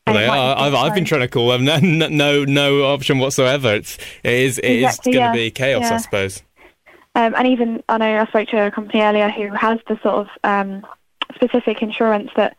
[0.06, 0.58] well, they are.
[0.58, 1.64] I've, I've been trying to call them.
[1.74, 3.74] No, no, no option whatsoever.
[3.74, 5.44] It's it is it exactly, is going to yeah.
[5.44, 5.94] be chaos, yeah.
[5.94, 6.42] I suppose.
[7.14, 10.14] Um, and even I know I spoke to a company earlier who has the sort
[10.14, 10.84] of um,
[11.34, 12.56] specific insurance that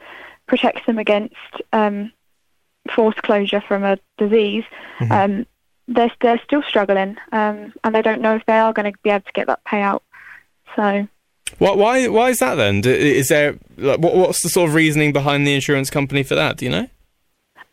[0.48, 1.36] protects them against
[1.74, 2.12] um,
[2.94, 4.64] forced closure from a disease.
[5.00, 5.12] Mm-hmm.
[5.12, 5.46] Um,
[5.88, 9.10] they're they're still struggling, um, and they don't know if they are going to be
[9.10, 10.02] able to get that payout.
[10.76, 11.08] So.
[11.60, 12.82] What, why why is that then?
[12.84, 16.58] Is there like, what, what's the sort of reasoning behind the insurance company for that?
[16.58, 16.88] Do you know?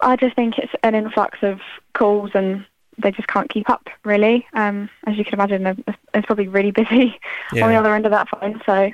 [0.01, 1.61] I just think it's an influx of
[1.95, 2.67] calls and
[2.99, 4.47] they just can't keep up really.
[4.53, 7.19] Um, as you can imagine, it's probably really busy
[7.53, 7.65] yeah.
[7.65, 8.61] on the other end of that phone.
[8.67, 8.91] So.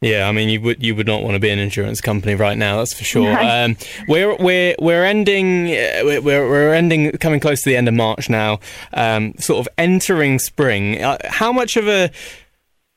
[0.00, 2.56] Yeah, I mean, you would you would not want to be an insurance company right
[2.56, 2.76] now.
[2.76, 3.32] That's for sure.
[3.32, 3.64] No.
[3.64, 7.94] Um, we're we're we're ending uh, we're we're ending coming close to the end of
[7.94, 8.60] March now.
[8.92, 11.02] Um, sort of entering spring.
[11.02, 12.12] Uh, how much of a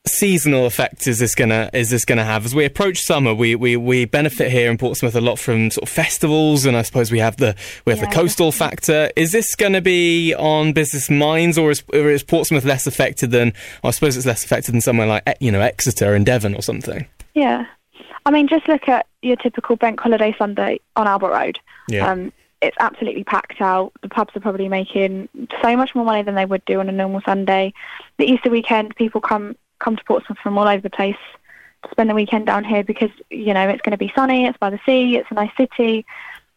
[0.04, 3.76] seasonal effect is this gonna is this gonna have as we approach summer we, we
[3.76, 7.20] we benefit here in Portsmouth a lot from sort of festivals and I suppose we
[7.20, 8.76] have the we have yeah, the coastal definitely.
[8.76, 12.88] factor is this going to be on business minds or is, or is Portsmouth less
[12.88, 13.52] affected than
[13.84, 17.06] I suppose it's less affected than somewhere like you know Exeter and Devon or something
[17.34, 17.64] yeah
[18.26, 22.32] I mean just look at your typical bank holiday Sunday on Albert Road yeah um,
[22.60, 23.92] it's absolutely packed out.
[24.02, 25.28] The pubs are probably making
[25.60, 27.74] so much more money than they would do on a normal Sunday.
[28.18, 31.16] The Easter weekend, people come come to Portsmouth from all over the place
[31.82, 34.58] to spend the weekend down here because you know it's going to be sunny, it's
[34.58, 36.06] by the sea, it's a nice city,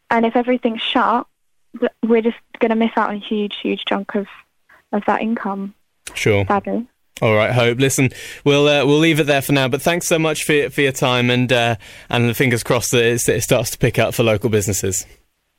[0.10, 1.28] and if everything's shut,
[2.04, 4.28] we're just going to miss out on a huge, huge chunk of
[4.92, 5.74] of that income.
[6.14, 6.46] Sure.
[6.46, 6.88] Sadly.
[7.22, 7.80] All right, Hope.
[7.80, 8.10] Listen,
[8.44, 9.70] we'll uh, we'll leave it there for now.
[9.70, 11.76] But thanks so much for for your time, and uh,
[12.10, 15.06] and fingers crossed that it starts to pick up for local businesses.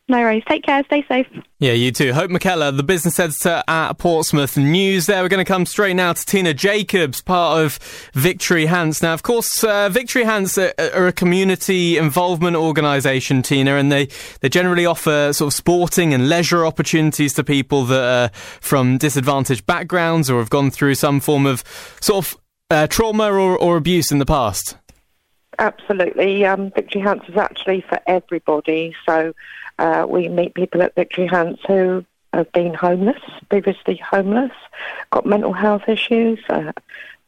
[0.08, 0.44] No worries.
[0.48, 0.84] Take care.
[0.84, 1.26] Stay safe.
[1.58, 2.12] Yeah, you too.
[2.12, 5.06] Hope McKellar, the business editor at Portsmouth News.
[5.06, 7.80] There, we're going to come straight now to Tina Jacobs, part of
[8.14, 9.02] Victory Hants.
[9.02, 14.06] Now, of course, uh, Victory Hants are, are, a community involvement organisation, Tina, and they,
[14.42, 19.66] they generally offer sort of sporting and leisure opportunities to people that are from disadvantaged
[19.66, 21.64] backgrounds or have gone through some form of
[22.00, 22.40] sort of
[22.70, 24.76] uh, trauma or, or abuse in the past.
[25.58, 26.44] Absolutely.
[26.44, 28.94] Um, Victory Hants is actually for everybody.
[29.04, 29.32] So
[29.78, 34.52] uh, we meet people at Victory Hants who have been homeless, previously homeless,
[35.10, 36.72] got mental health issues, uh,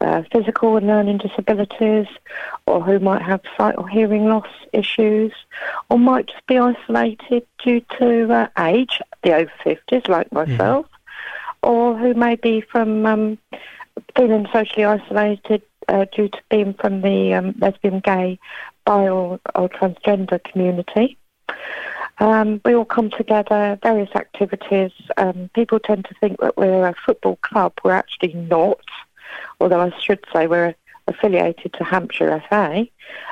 [0.01, 2.07] uh, physical and learning disabilities,
[2.65, 5.33] or who might have sight or hearing loss issues,
[5.89, 10.51] or might just be isolated due to uh, age, the over 50s like mm-hmm.
[10.51, 11.69] myself, mm-hmm.
[11.69, 13.37] or who may be from um,
[14.15, 18.39] feeling socially isolated uh, due to being from the um, lesbian, gay,
[18.85, 21.17] bi or, or transgender community.
[22.19, 24.91] Um, we all come together, various activities.
[25.17, 27.73] Um, people tend to think that we're a football club.
[27.83, 28.83] We're actually not,
[29.59, 30.75] although I should say we're
[31.07, 32.87] affiliated to Hampshire FA.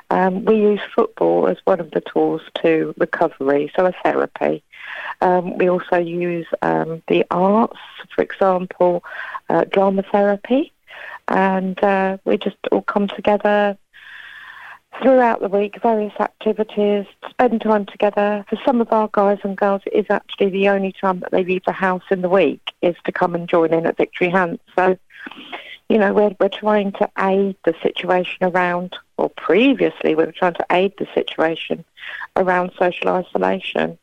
[0.10, 4.64] Um, we use football as one of the tools to recovery, so a therapy.
[5.22, 7.78] Um, we also use um, the arts,
[8.16, 9.04] for example,
[9.50, 10.72] uh, drama therapy,
[11.28, 13.78] and uh, we just all come together
[15.02, 18.46] throughout the week, various activities, spend time together.
[18.50, 21.44] For some of our guys and girls, it is actually the only time that they
[21.44, 24.64] leave the house in the week is to come and join in at Victory Hants.
[24.76, 24.98] So,
[25.90, 30.56] you know, we're, we're trying to aid the situation around, or previously we were trying
[30.56, 31.84] to aid the situation
[32.36, 33.98] around social isolation.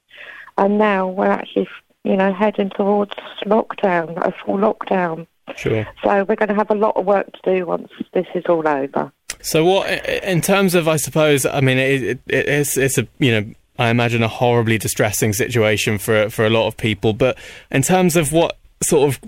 [0.56, 1.68] And now we're actually,
[2.04, 5.26] you know, heading towards lockdown, a full lockdown.
[5.56, 5.86] Sure.
[6.02, 8.66] So we're going to have a lot of work to do once this is all
[8.66, 9.12] over.
[9.42, 13.30] So, what in terms of, I suppose, I mean, it, it, it's it's a you
[13.30, 17.12] know, I imagine a horribly distressing situation for for a lot of people.
[17.12, 17.38] But
[17.70, 19.20] in terms of what sort of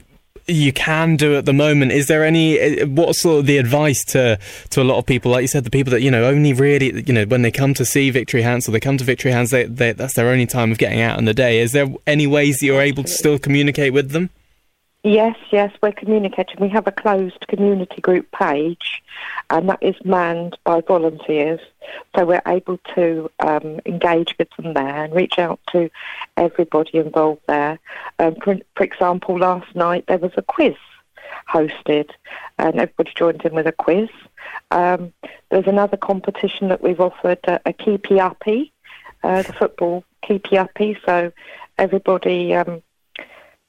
[0.49, 1.93] you can do at the moment.
[1.93, 4.39] Is there any what sort of the advice to
[4.71, 7.03] to a lot of people, like you said, the people that you know only really
[7.07, 9.51] you know when they come to see Victory Hants or they come to Victory Hants,
[9.51, 11.61] they, they, that's their only time of getting out in the day.
[11.61, 14.31] Is there any ways that you're able to still communicate with them?
[15.07, 16.57] Yes, yes, we're communicating.
[16.59, 19.05] We have a closed community group page,
[19.51, 21.61] and that is manned by volunteers.
[22.17, 25.89] So we're able to um, engage with them there and reach out to
[26.37, 27.79] everybody involved there.
[28.19, 30.75] Um, for, for example, last night there was a quiz
[31.49, 32.11] hosted,
[32.59, 34.09] and everybody joined in with a quiz.
[34.73, 35.13] Um,
[35.51, 38.73] there's another competition that we've offered, uh, a keepy uppy,
[39.23, 40.99] uh, the football keepy uppy.
[41.07, 41.31] So
[41.79, 42.83] everybody um,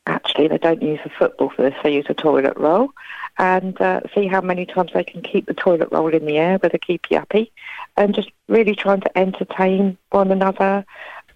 [0.07, 2.89] actually they don't use a football for this, they use a toilet roll,
[3.37, 6.59] and uh, see how many times they can keep the toilet roll in the air
[6.61, 7.51] with a keepy uppy,
[7.95, 10.85] and just really trying to entertain one another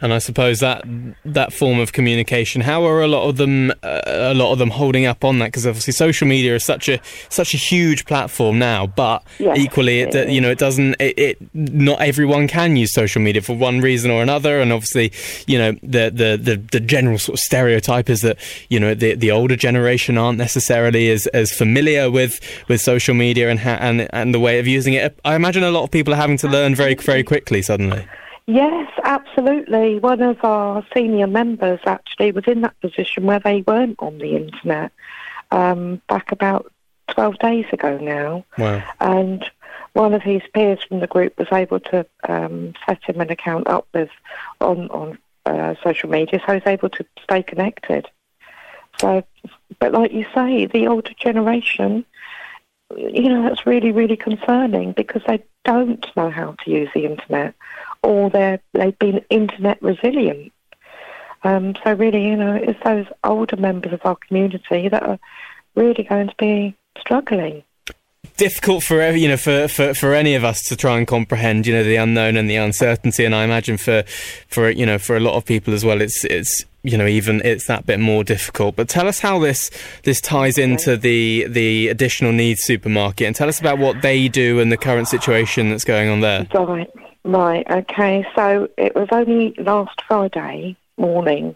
[0.01, 0.83] and I suppose that
[1.23, 4.71] that form of communication, how are a lot of them uh, a lot of them
[4.71, 5.45] holding up on that?
[5.45, 10.01] Because obviously social media is such a such a huge platform now, but yes, equally,
[10.01, 10.95] it, you know, it doesn't.
[10.99, 15.11] It, it, not everyone can use social media for one reason or another, and obviously,
[15.45, 18.37] you know, the the the, the general sort of stereotype is that
[18.69, 23.49] you know the the older generation aren't necessarily as, as familiar with with social media
[23.49, 25.19] and ha- and and the way of using it.
[25.23, 28.07] I imagine a lot of people are having to learn very very quickly suddenly.
[28.51, 29.99] Yes, absolutely.
[29.99, 34.35] One of our senior members actually was in that position where they weren't on the
[34.35, 34.91] internet
[35.51, 36.69] um, back about
[37.07, 38.43] 12 days ago now.
[38.57, 38.83] Wow.
[38.99, 39.49] And
[39.93, 43.67] one of his peers from the group was able to um, set him an account
[43.67, 44.09] up with
[44.59, 48.09] on, on uh, social media, so he was able to stay connected.
[48.99, 49.23] So,
[49.79, 52.03] but like you say, the older generation,
[52.97, 57.55] you know, that's really, really concerning because they don't know how to use the internet
[58.03, 60.51] or they're, they've been internet resilient.
[61.43, 65.19] Um, so really, you know, it's those older members of our community that are
[65.75, 67.63] really going to be struggling.
[68.37, 71.73] Difficult for you know for, for, for any of us to try and comprehend you
[71.73, 73.25] know the unknown and the uncertainty.
[73.25, 74.03] And I imagine for
[74.47, 77.41] for you know for a lot of people as well it's it's you know even
[77.43, 78.75] it's that bit more difficult.
[78.75, 79.69] But tell us how this
[80.03, 84.59] this ties into the the additional needs supermarket and tell us about what they do
[84.59, 86.47] and the current situation that's going on there.
[86.53, 86.89] Right
[87.23, 91.55] right okay so it was only last Friday morning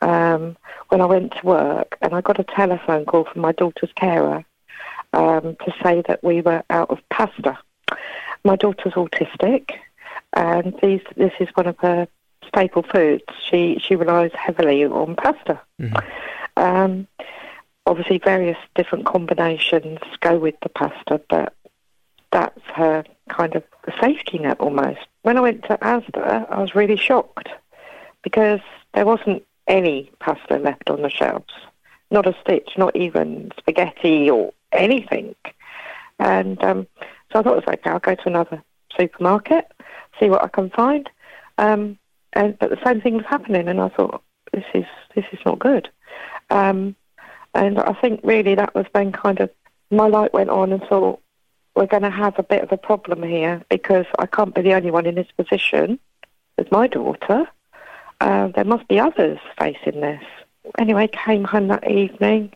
[0.00, 0.56] um,
[0.88, 4.44] when I went to work and I got a telephone call from my daughter's carer
[5.14, 7.58] um, to say that we were out of pasta.
[8.44, 9.70] My daughter's autistic,
[10.34, 12.06] and these, this is one of her
[12.46, 13.24] staple foods.
[13.48, 15.60] She she relies heavily on pasta.
[15.80, 16.62] Mm-hmm.
[16.62, 17.06] Um,
[17.86, 21.54] obviously, various different combinations go with the pasta, but
[22.30, 23.62] that's her kind of
[24.00, 25.00] safety net almost.
[25.22, 27.48] When I went to Asda, I was really shocked
[28.22, 28.60] because
[28.94, 31.52] there wasn't any pasta left on the shelves.
[32.10, 35.34] Not a stitch, not even spaghetti or anything.
[36.18, 36.86] And um,
[37.32, 38.62] so I thought it was okay, I'll go to another
[38.96, 39.66] supermarket,
[40.20, 41.08] see what I can find.
[41.58, 41.98] Um,
[42.32, 44.84] and but the same thing was happening, and I thought this is
[45.14, 45.88] this is not good.
[46.50, 46.96] Um,
[47.54, 49.50] and I think really that was when kind of
[49.90, 51.20] my light went on and thought
[51.74, 54.74] we're going to have a bit of a problem here because I can't be the
[54.74, 55.98] only one in this position
[56.56, 57.46] with my daughter.
[58.20, 60.22] Uh, there must be others facing this.
[60.78, 62.54] Anyway, came home that evening,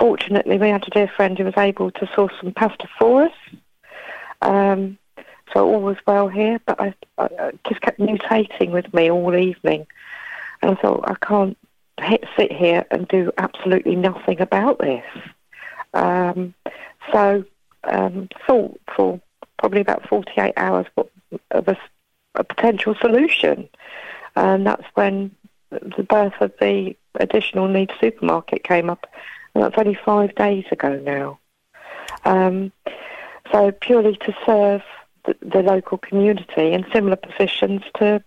[0.00, 3.32] fortunately, we had a dear friend who was able to source some pasta for us.
[4.42, 4.98] Um,
[5.52, 9.86] so all was well here, but I, I, just kept mutating with me all evening.
[10.62, 11.58] And I thought, I can't
[12.00, 15.04] hit, sit here and do absolutely nothing about this.
[15.92, 16.54] Um,
[17.12, 17.44] so
[17.84, 19.20] um, thought for
[19.58, 20.86] probably about 48 hours
[21.50, 21.76] of a,
[22.34, 23.68] a potential solution.
[24.36, 25.34] And that's when
[25.70, 29.06] the birth of the additional needs supermarket came up
[29.54, 31.38] and that's only five days ago now.
[32.24, 32.72] Um,
[33.52, 34.82] so purely to serve
[35.24, 38.22] the, the, local community in similar positions to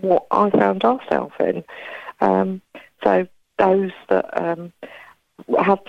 [0.00, 1.64] what I found ourselves in.
[2.20, 2.62] Um,
[3.02, 3.26] so
[3.58, 4.72] those that um,
[5.58, 5.80] have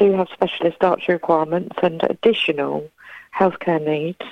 [0.00, 2.90] do have specialist dietary requirements and additional
[3.38, 4.24] healthcare needs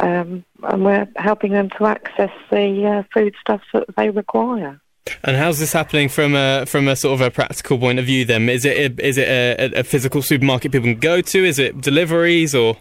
[0.00, 4.80] um, and we're helping them to access the uh, foodstuffs that they require.
[5.24, 8.24] And how's this happening from a from a sort of a practical point of view?
[8.24, 11.44] Then is it a, is it a, a physical supermarket people can go to?
[11.44, 12.76] Is it deliveries or?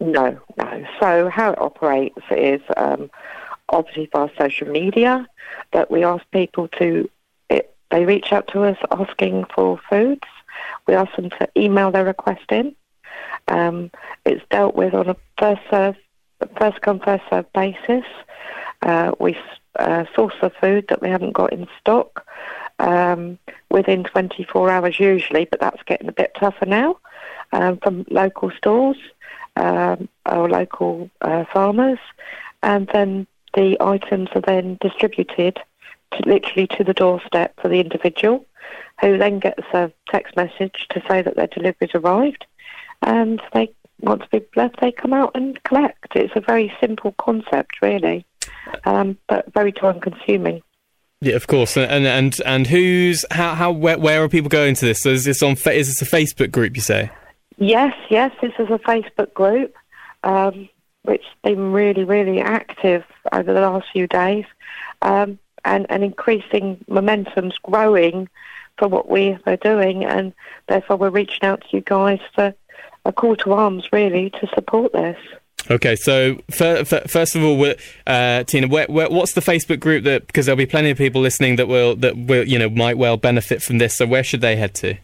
[0.00, 0.86] No, no.
[1.00, 3.10] So how it operates is um,
[3.68, 5.26] obviously via social media
[5.72, 7.08] that we ask people to.
[7.48, 10.26] It, they reach out to us asking for foods.
[10.86, 12.74] We ask them to email their request in.
[13.48, 13.90] Um,
[14.24, 15.96] it's dealt with on a first serve,
[16.58, 18.04] first come first serve basis.
[18.82, 19.36] Uh, we
[19.78, 22.26] uh, source the food that we haven't got in stock
[22.78, 23.38] um,
[23.70, 26.96] within 24 hours usually, but that's getting a bit tougher now
[27.52, 28.96] um, from local stores
[29.56, 31.98] um, or local uh, farmers,
[32.62, 35.58] and then the items are then distributed
[36.14, 38.44] to, literally to the doorstep for the individual,
[39.00, 42.46] who then gets a text message to say that their delivery's arrived,
[43.02, 46.14] and they want to be blessed, they come out and collect.
[46.14, 48.26] It's a very simple concept, really
[48.84, 50.62] um, but very time consuming.
[51.20, 51.76] Yeah, of course.
[51.76, 55.00] And and and who's how how where, where are people going to this?
[55.00, 56.76] So is this on is this a Facebook group?
[56.76, 57.10] You say?
[57.56, 58.32] Yes, yes.
[58.42, 59.74] This is a Facebook group,
[60.22, 60.68] um,
[61.02, 64.44] which has been really really active over the last few days,
[65.02, 68.28] um, and and increasing momentum's growing
[68.78, 70.32] for what we are doing, and
[70.68, 72.54] therefore we're reaching out to you guys for
[73.04, 75.18] a call to arms really to support this.
[75.70, 77.72] Okay, so first of all,
[78.06, 81.22] uh, Tina, where, where, what's the Facebook group that because there'll be plenty of people
[81.22, 83.96] listening that will that will you know might well benefit from this.
[83.96, 84.96] So where should they head to?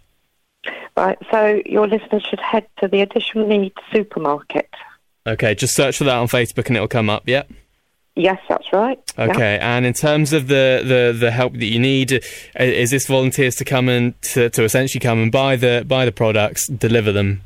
[0.96, 4.68] Right, so your listeners should head to the Additional Needs Supermarket.
[5.26, 7.22] Okay, just search for that on Facebook and it'll come up.
[7.26, 7.44] Yeah.
[8.16, 8.98] Yes, that's right.
[9.18, 9.76] Okay, yeah.
[9.76, 12.18] and in terms of the, the, the help that you need, uh,
[12.58, 16.12] is this volunteers to come and to, to essentially come and buy the buy the
[16.12, 17.42] products, deliver them?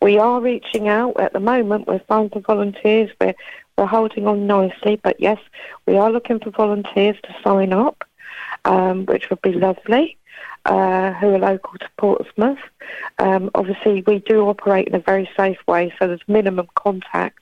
[0.00, 1.86] We are reaching out at the moment.
[1.86, 3.10] We're finding volunteers.
[3.20, 3.34] We're,
[3.76, 5.38] we're holding on nicely, but yes,
[5.86, 8.03] we are looking for volunteers to sign up,
[8.64, 10.16] um, which would be lovely.
[10.66, 12.58] Uh, who are local to Portsmouth.
[13.18, 17.40] Um, obviously, we do operate in a very safe way, so there's minimum contact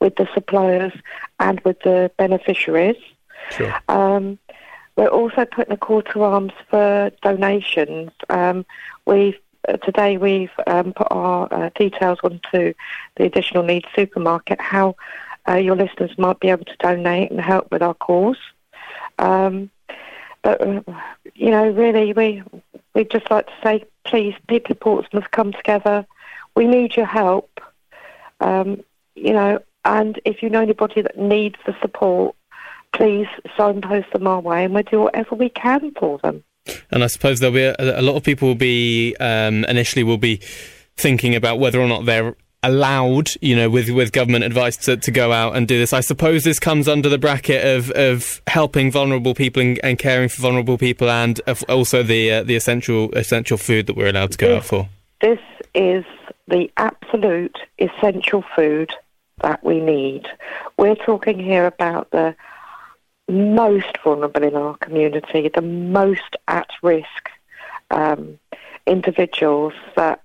[0.00, 0.92] with the suppliers
[1.38, 2.96] and with the beneficiaries.
[3.50, 3.72] Sure.
[3.88, 4.40] Um,
[4.96, 8.10] we're also putting a call to arms for donations.
[8.28, 8.66] Um,
[9.06, 9.38] we've
[9.84, 12.74] today we've um, put our uh, details onto
[13.16, 14.96] the Additional Needs Supermarket, how
[15.48, 18.38] uh, your listeners might be able to donate and help with our cause.
[19.18, 19.70] Um,
[20.46, 20.80] but, uh,
[21.34, 22.40] you know, really, we,
[22.94, 26.06] we'd just like to say, please, people of Portsmouth, come together.
[26.54, 27.60] We need your help.
[28.38, 28.84] Um,
[29.16, 32.36] you know, and if you know anybody that needs the support,
[32.92, 33.26] please
[33.56, 36.44] signpost them our way and we'll do whatever we can for them.
[36.92, 40.16] And I suppose there'll be a, a lot of people will be um, initially will
[40.16, 40.36] be
[40.96, 45.10] thinking about whether or not they're allowed, you know, with, with government advice to, to
[45.10, 45.92] go out and do this.
[45.92, 50.28] I suppose this comes under the bracket of, of helping vulnerable people and, and caring
[50.28, 54.38] for vulnerable people, and also the uh, the essential essential food that we're allowed to
[54.38, 54.88] go this, out for.
[55.20, 55.40] This
[55.74, 56.04] is
[56.48, 58.90] the absolute essential food
[59.42, 60.26] that we need.
[60.76, 62.34] We're talking here about the
[63.28, 67.30] most vulnerable in our community, the most at risk
[67.90, 68.38] um,
[68.86, 70.22] individuals that,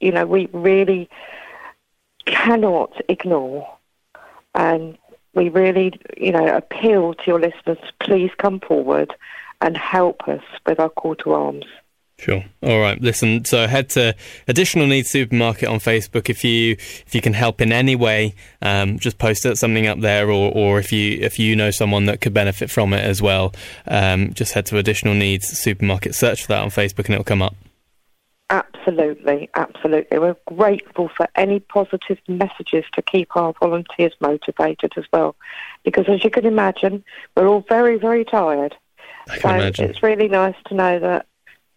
[0.00, 1.08] you know, we really
[2.26, 3.68] cannot ignore.
[4.54, 4.98] And
[5.34, 9.14] we really, you know, appeal to your listeners, please come forward
[9.60, 11.66] and help us with our call to arms.
[12.18, 12.44] Sure.
[12.62, 13.00] All right.
[13.00, 13.46] Listen.
[13.46, 14.14] So head to
[14.46, 18.34] Additional Needs Supermarket on Facebook if you if you can help in any way.
[18.60, 22.20] Um, just post something up there, or, or if you if you know someone that
[22.20, 23.54] could benefit from it as well.
[23.86, 26.14] Um, just head to Additional Needs Supermarket.
[26.14, 27.56] Search for that on Facebook, and it'll come up.
[28.50, 30.18] Absolutely, absolutely.
[30.18, 35.36] We're grateful for any positive messages to keep our volunteers motivated as well,
[35.84, 37.04] because as you can imagine,
[37.36, 38.76] we're all very very tired.
[39.28, 39.90] I can so imagine.
[39.90, 41.26] it's really nice to know that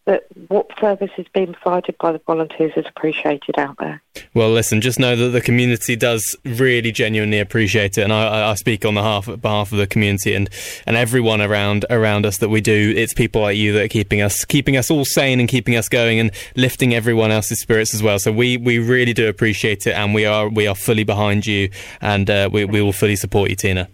[0.06, 4.02] that what service is being provided by the volunteers is appreciated out there.
[4.34, 8.54] Well, listen, just know that the community does really genuinely appreciate it, and I, I
[8.56, 10.50] speak on behalf, behalf of the community and,
[10.86, 12.94] and everyone around around us that we do.
[12.96, 15.88] It's people like you that are keeping us keeping us all sane and keeping us
[15.88, 18.20] going and lifting everyone else's spirits as well.
[18.20, 21.70] So we, we really do appreciate it, and we are we are fully behind you,
[22.02, 23.88] and uh, we we will fully support you, Tina.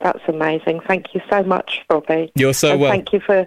[0.00, 0.80] That's amazing.
[0.88, 2.32] Thank you so much, Robbie.
[2.34, 2.90] You're so and well.
[2.90, 3.46] Thank you for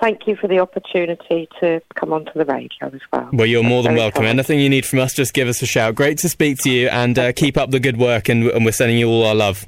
[0.00, 3.28] thank you for the opportunity to come onto the radio as well.
[3.32, 4.22] Well, you're That's more than very welcome.
[4.22, 4.28] kind.
[4.38, 5.94] Anything you need from us, just give us a shout.
[5.94, 8.28] Great to speak to you, and uh, keep up the good work.
[8.28, 9.66] And, and we're sending you all our love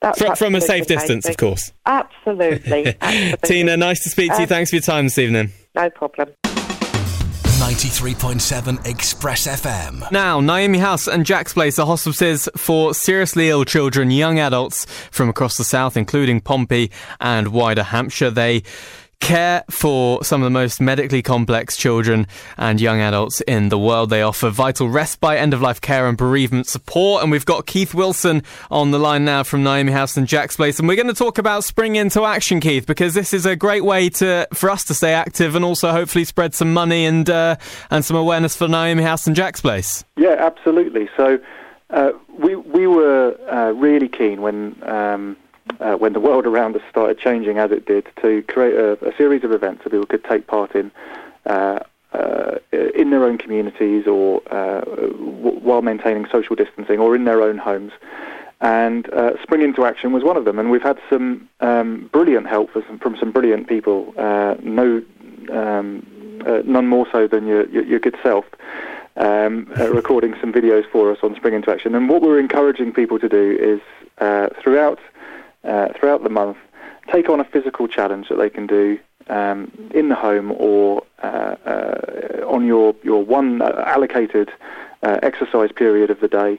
[0.00, 1.72] That's from, from a absolutely safe distance, of course.
[1.86, 2.96] Absolutely.
[3.00, 3.36] absolutely.
[3.48, 4.42] Tina, nice to speak to you.
[4.44, 5.52] Um, Thanks for your time this evening.
[5.74, 6.28] No problem.
[7.58, 10.10] 93.7 Express FM.
[10.12, 15.28] Now, Naomi House and Jack's Place are hospices for seriously ill children, young adults from
[15.28, 18.30] across the south, including Pompey and wider Hampshire.
[18.30, 18.62] They
[19.20, 24.10] care for some of the most medically complex children and young adults in the world.
[24.10, 27.22] They offer vital respite, end of life care, and bereavement support.
[27.22, 30.78] And we've got Keith Wilson on the line now from Naomi House and Jack's Place.
[30.78, 33.84] And we're going to talk about spring into action, Keith, because this is a great
[33.84, 37.56] way to for us to stay active and also hopefully spread some money and uh,
[37.90, 40.04] and some awareness for Naomi House and Jack's Place.
[40.16, 41.08] Yeah, absolutely.
[41.16, 41.38] So
[41.90, 44.80] uh, we we were uh, really keen when.
[44.88, 45.36] Um,
[45.80, 49.16] uh, when the world around us started changing as it did, to create a, a
[49.16, 50.90] series of events that people could take part in
[51.46, 51.80] uh,
[52.12, 52.56] uh,
[52.94, 57.58] in their own communities or uh, w- while maintaining social distancing or in their own
[57.58, 57.92] homes.
[58.62, 60.58] And uh, Spring into Action was one of them.
[60.58, 65.02] And we've had some um, brilliant help some, from some brilliant people, uh, no,
[65.52, 66.06] um,
[66.64, 68.46] none more so than your, your, your good self.
[69.16, 71.94] Um, recording some videos for us on Spring into Action.
[71.94, 73.80] And what we're encouraging people to do is
[74.62, 74.98] throughout
[75.64, 76.56] uh, throughout the month,
[77.12, 78.98] take on a physical challenge that they can do
[79.28, 84.50] um, in the home or uh, uh, on your, your one uh, allocated
[85.02, 86.58] uh, exercise period of the day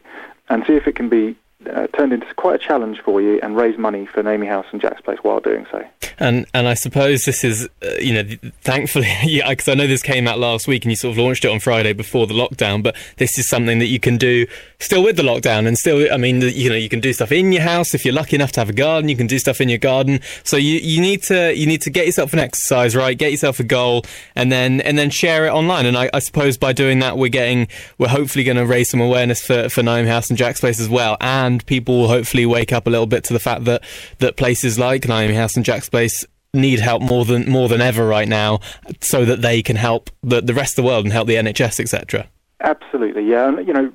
[0.49, 1.35] and see if it can be
[1.67, 4.79] uh, turned into quite a challenge for you and raise money for Naomi House and
[4.79, 5.85] Jack's Place while doing so.
[6.17, 10.01] And and I suppose this is, uh, you know, thankfully, yeah, because I know this
[10.01, 12.81] came out last week and you sort of launched it on Friday before the lockdown,
[12.81, 14.47] but this is something that you can do
[14.79, 17.51] still with the lockdown and still, I mean, you know, you can do stuff in
[17.51, 19.09] your house if you're lucky enough to have a garden.
[19.09, 20.21] You can do stuff in your garden.
[20.43, 23.59] So you, you need to you need to get yourself an exercise right, get yourself
[23.59, 24.03] a goal,
[24.35, 25.85] and then and then share it online.
[25.85, 29.01] And I, I suppose by doing that, we're getting we're hopefully going to raise some
[29.01, 32.71] awareness for for Naomi House and Jack's Place as well, and people will hopefully wake
[32.71, 33.83] up a little bit to the fact that
[34.19, 38.05] that places like Naomi House and Jack's Place need help more than more than ever
[38.05, 38.59] right now,
[39.01, 41.79] so that they can help the the rest of the world and help the NHS,
[41.79, 42.27] etc.
[42.61, 43.47] Absolutely, yeah.
[43.47, 43.91] And you know,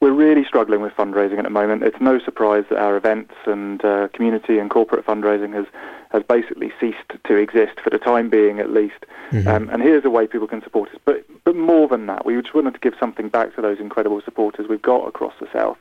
[0.00, 1.82] we're really struggling with fundraising at the moment.
[1.82, 5.66] It's no surprise that our events and uh, community and corporate fundraising has
[6.10, 9.04] has basically ceased to exist for the time being, at least.
[9.30, 9.46] Mm-hmm.
[9.46, 10.96] Um, and here's a way people can support us.
[11.04, 14.20] But but more than that, we just wanted to give something back to those incredible
[14.24, 15.78] supporters we've got across the south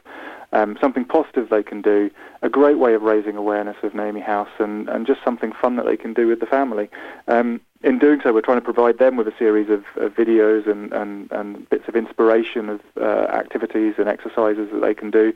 [0.53, 2.09] um, something positive they can do,
[2.41, 5.85] a great way of raising awareness of Naomi House, and, and just something fun that
[5.85, 6.89] they can do with the family.
[7.27, 10.67] Um, in doing so, we're trying to provide them with a series of, of videos
[10.67, 15.31] and, and, and, bits of inspiration of uh, activities and exercises that they can do.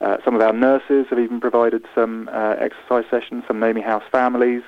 [0.00, 4.04] Uh, some of our nurses have even provided some uh, exercise sessions, some Naomi House
[4.10, 4.62] families.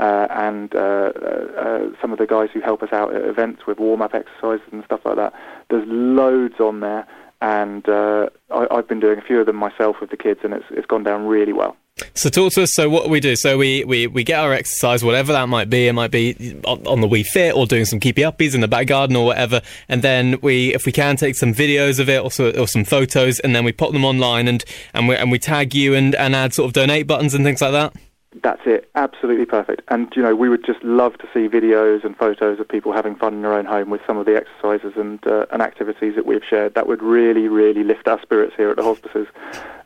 [0.00, 3.78] Uh, and uh, uh, some of the guys who help us out at events with
[3.78, 5.32] warm-up exercises and stuff like that.
[5.70, 7.06] There's loads on there
[7.44, 10.54] and uh, I, have been doing a few of them myself with the kids, and
[10.54, 11.76] it's it's gone down really well.
[12.14, 12.70] So talk to us.
[12.72, 13.36] So what we do?
[13.36, 15.86] So we, we, we get our exercise, whatever that might be.
[15.86, 18.66] It might be on, on the Wii Fit or doing some keepy uppies in the
[18.66, 19.60] back garden or whatever.
[19.88, 22.84] And then we, if we can, take some videos of it or, so, or some
[22.84, 26.16] photos, and then we pop them online and and we and we tag you and,
[26.16, 27.94] and add sort of donate buttons and things like that.
[28.42, 28.90] That's it.
[28.94, 29.82] Absolutely perfect.
[29.88, 33.14] And, you know, we would just love to see videos and photos of people having
[33.14, 36.26] fun in their own home with some of the exercises and, uh, and activities that
[36.26, 36.74] we've shared.
[36.74, 39.28] That would really, really lift our spirits here at the hospices.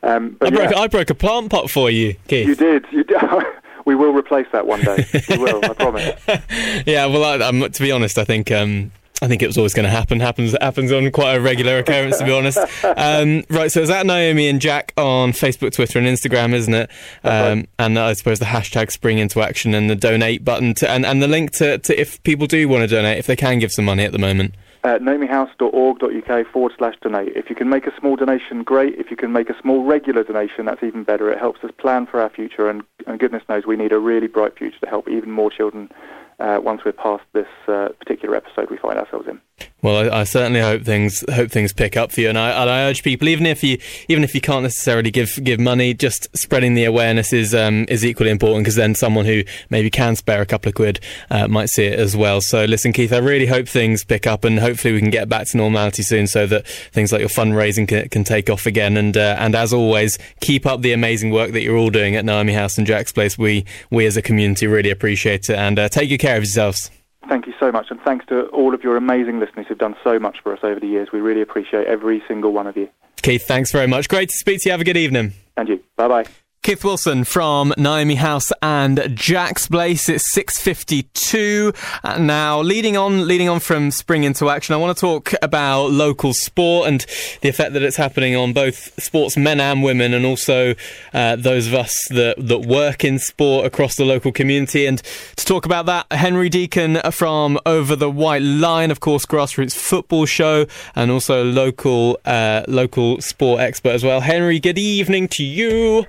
[0.01, 0.79] Um, I, broke, yeah.
[0.79, 2.47] I broke a plant pot for you, Keith.
[2.47, 2.85] You did.
[2.91, 3.21] You did.
[3.85, 5.05] we will replace that one day.
[5.29, 6.21] we will, I promise.
[6.87, 8.91] yeah, well, I, to be honest, I think um,
[9.21, 10.19] I think it was always going to happen.
[10.19, 12.57] Happens happens on quite a regular occurrence, to be honest.
[12.83, 16.89] Um, right, so is that Naomi and Jack on Facebook, Twitter, and Instagram, isn't it?
[17.23, 17.67] Um.
[17.77, 21.21] And I suppose the hashtag Spring into Action and the donate button, to, and and
[21.21, 23.85] the link to, to if people do want to donate, if they can give some
[23.85, 24.55] money at the moment.
[24.81, 27.35] Uh, naomihouse.org.uk forward slash donate.
[27.35, 28.95] If you can make a small donation, great.
[28.95, 31.29] If you can make a small regular donation, that's even better.
[31.29, 34.27] It helps us plan for our future, and, and goodness knows we need a really
[34.27, 35.91] bright future to help even more children
[36.39, 39.39] once we're past this uh, particular episode we find ourselves in.
[39.81, 42.69] Well, I, I, certainly hope things hope things pick up for you, and I, and
[42.69, 43.77] I, urge people, even if you
[44.09, 48.03] even if you can't necessarily give give money, just spreading the awareness is um, is
[48.03, 50.99] equally important because then someone who maybe can spare a couple of quid
[51.31, 52.41] uh, might see it as well.
[52.41, 55.47] So, listen, Keith, I really hope things pick up, and hopefully we can get back
[55.47, 58.97] to normality soon, so that things like your fundraising can, can take off again.
[58.97, 62.25] And uh, and as always, keep up the amazing work that you're all doing at
[62.25, 63.37] Naomi House and Jack's Place.
[63.37, 66.91] We we as a community really appreciate it, and uh, take good care of yourselves.
[67.29, 70.17] Thank you so much, and thanks to all of your amazing listeners who've done so
[70.17, 71.09] much for us over the years.
[71.13, 72.89] We really appreciate every single one of you.
[73.21, 74.09] Keith, thanks very much.
[74.09, 74.71] Great to speak to you.
[74.71, 75.33] Have a good evening.
[75.55, 75.83] And you.
[75.95, 76.25] Bye bye.
[76.61, 80.09] Keith Wilson from Naomi House and Jack's Place.
[80.09, 82.59] It's 6.52 uh, now.
[82.59, 86.89] Leading on, leading on from spring into action, I want to talk about local sport
[86.89, 87.05] and
[87.41, 90.75] the effect that it's happening on both sports men and women and also
[91.13, 94.85] uh, those of us that, that work in sport across the local community.
[94.85, 95.01] And
[95.37, 100.25] to talk about that, Henry Deacon from Over the White Line, of course, grassroots football
[100.25, 104.19] show and also local, uh, local sport expert as well.
[104.19, 106.05] Henry, good evening to you.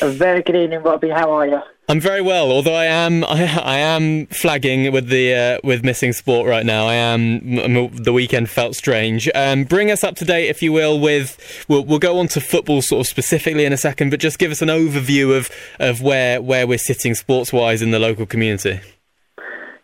[0.00, 1.10] A very good evening, Robbie.
[1.10, 1.60] How are you?
[1.88, 6.12] I'm very well, although I am I, I am flagging with the uh, with missing
[6.12, 6.86] sport right now.
[6.86, 7.40] I am
[7.94, 9.28] the weekend felt strange.
[9.34, 10.98] Um, bring us up to date, if you will.
[10.98, 14.38] With we'll, we'll go on to football sort of specifically in a second, but just
[14.38, 18.26] give us an overview of of where where we're sitting sports wise in the local
[18.26, 18.80] community.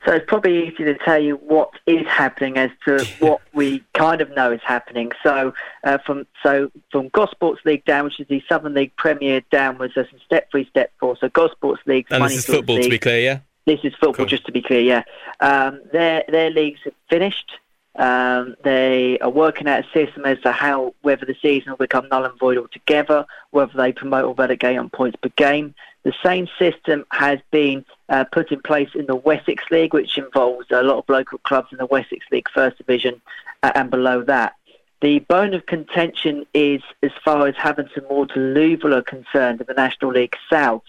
[0.07, 4.21] So it's probably easy to tell you what is happening as to what we kind
[4.21, 5.11] of know is happening.
[5.23, 5.53] So
[5.85, 10.09] uh, from so from Gosports League down, which is the Southern League Premier downwards, there's
[10.11, 11.17] some step three, step four.
[11.17, 12.07] So Gosports League.
[12.11, 12.85] And this is football, League.
[12.85, 13.41] to be clear, yeah.
[13.67, 14.27] This is football, cool.
[14.27, 15.03] just to be clear, yeah.
[15.41, 17.53] Um, their their leagues have finished.
[17.99, 22.09] Um, they are working out a system as to how whether the season will become
[22.09, 25.75] null and void altogether, whether they promote or relegate on points per game.
[26.05, 30.69] The same system has been uh, put in place in the Wessex League, which involves
[30.71, 33.21] a lot of local clubs in the Wessex League First Division
[33.65, 34.55] uh, and below that.
[35.01, 39.75] The bone of contention is as far as Havant and Waterlooville are concerned in the
[39.75, 40.83] National League South.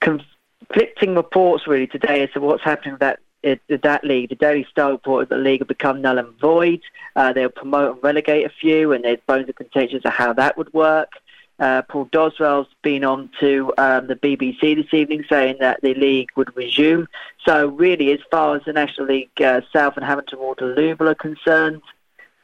[0.00, 4.28] Conflicting reports really today as to what's happening with that uh, that league.
[4.28, 6.80] The Daily Star reported that the league will become null and void.
[7.14, 10.32] Uh, they'll promote and relegate a few, and there's bones of contention as to how
[10.34, 11.12] that would work.
[11.58, 16.28] Uh, Paul Doswell's been on to um, the BBC this evening saying that the league
[16.36, 17.08] would resume.
[17.46, 21.14] So really, as far as the National League uh, South and Havant and Waterlooville are
[21.14, 21.80] concerned,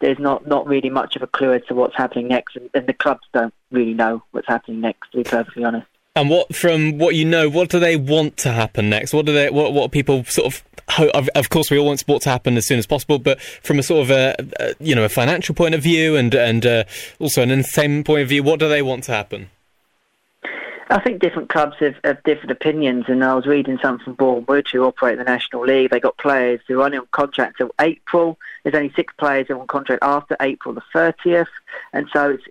[0.00, 2.86] there's not, not really much of a clue as to what's happening next, and, and
[2.86, 5.86] the clubs don't really know what's happening next, to be perfectly honest.
[6.14, 9.14] And what, from what you know, what do they want to happen next?
[9.14, 10.62] What do they, what, what people sort of
[11.14, 13.78] of, of course, we all want sport to happen as soon as possible, but from
[13.78, 16.84] a sort of a, a you know a financial point of view and and uh,
[17.18, 19.48] also an entertainment point of view, what do they want to happen?
[20.90, 24.68] I think different clubs have, have different opinions, and I was reading something from Wood
[24.70, 25.90] who operate the National League.
[25.90, 28.38] They got players who are only on contract till April.
[28.62, 31.46] There's only six players who are on contract after April the 30th,
[31.94, 32.44] and so it's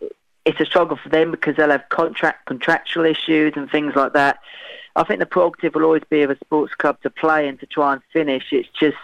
[0.45, 4.39] it's a struggle for them because they'll have contract contractual issues and things like that.
[4.95, 7.65] I think the prerogative will always be of a sports club to play and to
[7.65, 8.45] try and finish.
[8.51, 8.97] It's just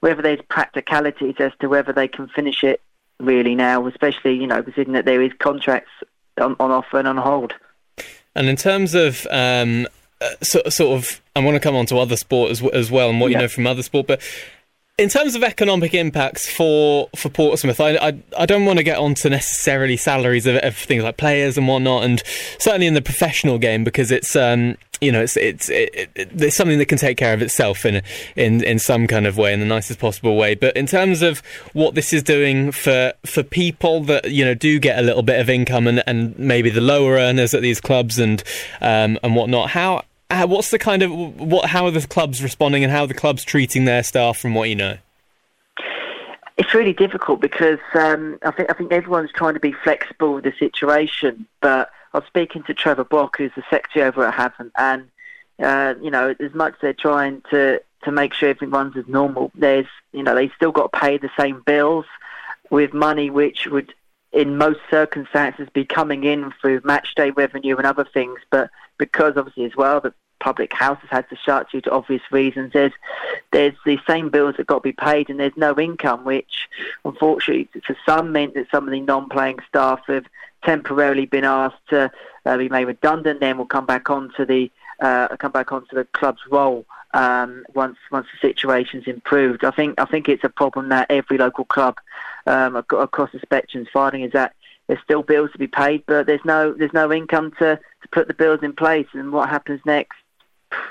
[0.00, 2.82] whether there's practicalities as to whether they can finish it
[3.18, 5.92] really now, especially you know considering that there is contracts
[6.40, 7.54] on, on offer and on hold.
[8.34, 9.86] And in terms of um,
[10.22, 13.10] uh, so, sort of, I want to come on to other sport as, as well
[13.10, 13.38] and what yeah.
[13.38, 14.20] you know from other sport, but
[14.98, 18.98] in terms of economic impacts for, for Portsmouth, I, I, I don't want to get
[18.98, 22.22] onto necessarily salaries of, of, things like players and whatnot, and
[22.58, 26.56] certainly in the professional game because it's um, you know it's it's it, it, it's
[26.56, 28.02] something that can take care of itself in
[28.36, 30.54] in in some kind of way in the nicest possible way.
[30.54, 31.40] But in terms of
[31.72, 35.40] what this is doing for for people that you know do get a little bit
[35.40, 38.44] of income and, and maybe the lower earners at these clubs and
[38.82, 41.66] um, and whatnot, how uh, what's the kind of what?
[41.66, 44.38] How are the clubs responding, and how are the clubs treating their staff?
[44.38, 44.96] From what you know,
[46.56, 50.44] it's really difficult because um, I think I think everyone's trying to be flexible with
[50.44, 51.46] the situation.
[51.60, 55.08] But I was speaking to Trevor Brock, who's the secretary over at Havant, and
[55.62, 59.06] uh, you know, as much as they're trying to to make sure everything runs as
[59.06, 62.06] normal, there's you know they still got to pay the same bills
[62.70, 63.92] with money which would
[64.32, 69.36] in most circumstances be coming in through match day revenue and other things, but because
[69.36, 72.72] obviously as well the public houses has had to shut due to obvious reasons.
[72.72, 72.92] There's
[73.52, 76.68] there's the same bills that got to be paid, and there's no income, which
[77.04, 80.26] unfortunately for some meant that some of the non-playing staff have
[80.64, 82.10] temporarily been asked to
[82.46, 83.40] uh, be made redundant.
[83.40, 84.70] Then we'll come back onto the
[85.00, 89.64] uh, come back onto the club's role um, once once the situation's improved.
[89.64, 91.98] I think I think it's a problem that every local club
[92.46, 94.54] um, across the spectrum finding is that
[94.86, 98.28] there's still bills to be paid, but there's no there's no income to, to put
[98.28, 99.06] the bills in place.
[99.12, 100.18] And what happens next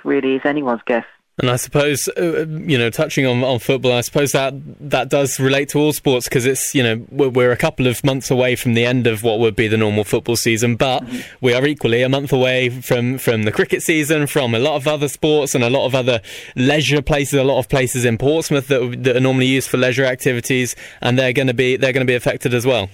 [0.03, 1.05] really is anyone's guess.
[1.41, 5.39] And I suppose, uh, you know, touching on, on football, I suppose that that does
[5.39, 8.55] relate to all sports because it's, you know, we're, we're, a couple of months away
[8.55, 11.19] from the end of what would be the normal football season, but mm-hmm.
[11.41, 14.87] we are equally a month away from, from the cricket season, from a lot of
[14.87, 16.21] other sports and a lot of other
[16.55, 20.05] leisure places, a lot of places in Portsmouth that, that are normally used for leisure
[20.05, 22.87] activities, and they're going to be they're going to be affected as well.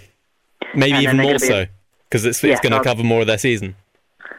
[0.73, 1.65] Maybe even more so
[2.09, 3.75] because it's, yeah, it's going to cover more of their season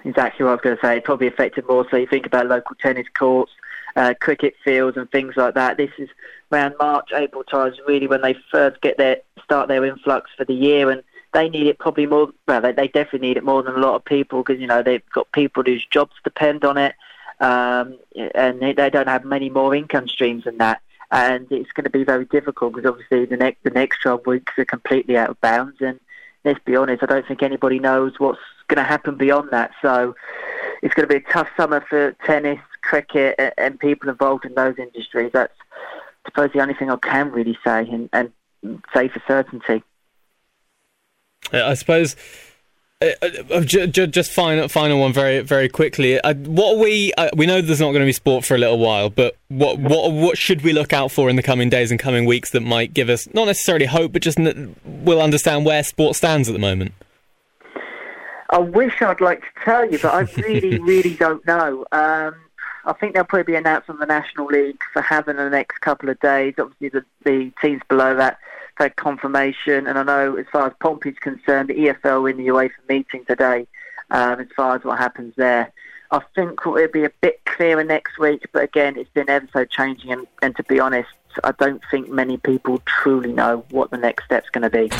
[0.04, 0.96] exactly what I was going to say.
[0.96, 1.86] It probably affected more.
[1.90, 3.52] So you think about local tennis courts,
[3.99, 5.76] uh, cricket fields, and things like that.
[5.76, 6.09] This is
[6.53, 10.55] around March, April times, really when they first get their start their influx for the
[10.55, 11.03] year, and
[11.34, 12.30] they need it probably more.
[12.46, 14.82] Well, they, they definitely need it more than a lot of people because you know
[14.82, 16.94] they've got people whose jobs depend on it,
[17.40, 17.99] um,
[18.34, 20.80] and they, they don't have many more income streams than that.
[21.11, 24.53] And it's going to be very difficult because obviously the next the next 12 weeks
[24.59, 25.78] are completely out of bounds.
[25.80, 25.99] And
[26.44, 28.38] let's be honest, I don't think anybody knows what's
[28.68, 29.72] going to happen beyond that.
[29.82, 30.14] So
[30.82, 34.78] it's going to be a tough summer for tennis, cricket, and people involved in those
[34.78, 35.30] industries.
[35.32, 35.53] That's
[36.24, 38.32] I suppose the only thing I can really say and, and
[38.95, 39.82] say for certainty.
[41.53, 42.16] I suppose.
[43.01, 43.11] Uh,
[43.53, 46.20] uh just final, final one, very, very quickly.
[46.20, 48.78] Uh, what we uh, we know there's not going to be sport for a little
[48.78, 52.01] while, but what what what should we look out for in the coming days and
[52.01, 55.84] coming weeks that might give us not necessarily hope, but just n- we'll understand where
[55.84, 56.93] sport stands at the moment.
[58.51, 61.84] I wish I'd like to tell you, but I really, really don't know.
[61.93, 62.34] Um,
[62.89, 66.09] I think they'll probably be announced on the National League for having the next couple
[66.09, 66.55] of days.
[66.59, 68.39] Obviously, the, the teams below that
[68.76, 72.70] had confirmation, and I know as far as Pompey's concerned, the EFL in the UEFA
[72.89, 73.66] meeting today,
[74.11, 75.70] um, as far as what happens there.
[76.11, 79.66] I think it'll be a bit clearer next week, but again, it's been ever so
[79.66, 81.11] changing, and, and to be honest,
[81.45, 84.91] I don't think many people truly know what the next step's going to be.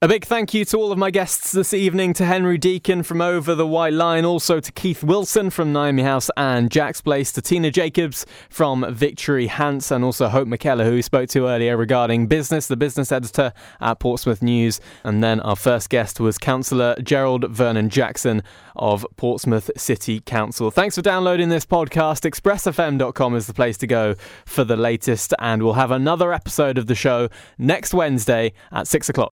[0.00, 3.20] A big thank you to all of my guests this evening to Henry Deacon from
[3.20, 7.42] Over the White Line, also to Keith Wilson from Naomi House and Jack's Place, to
[7.42, 12.28] Tina Jacobs from Victory Hants, and also Hope McKellar, who we spoke to earlier regarding
[12.28, 14.80] business, the business editor at Portsmouth News.
[15.02, 18.42] And then our first guest was Councillor Gerald Vernon Jackson
[18.76, 20.70] of Portsmouth City Council.
[20.70, 22.28] Thanks for downloading this podcast.
[22.30, 24.14] ExpressFM.com is the place to go
[24.46, 27.28] for the latest, and we'll have another episode of the show
[27.58, 29.26] next Wednesday at 6 o'clock.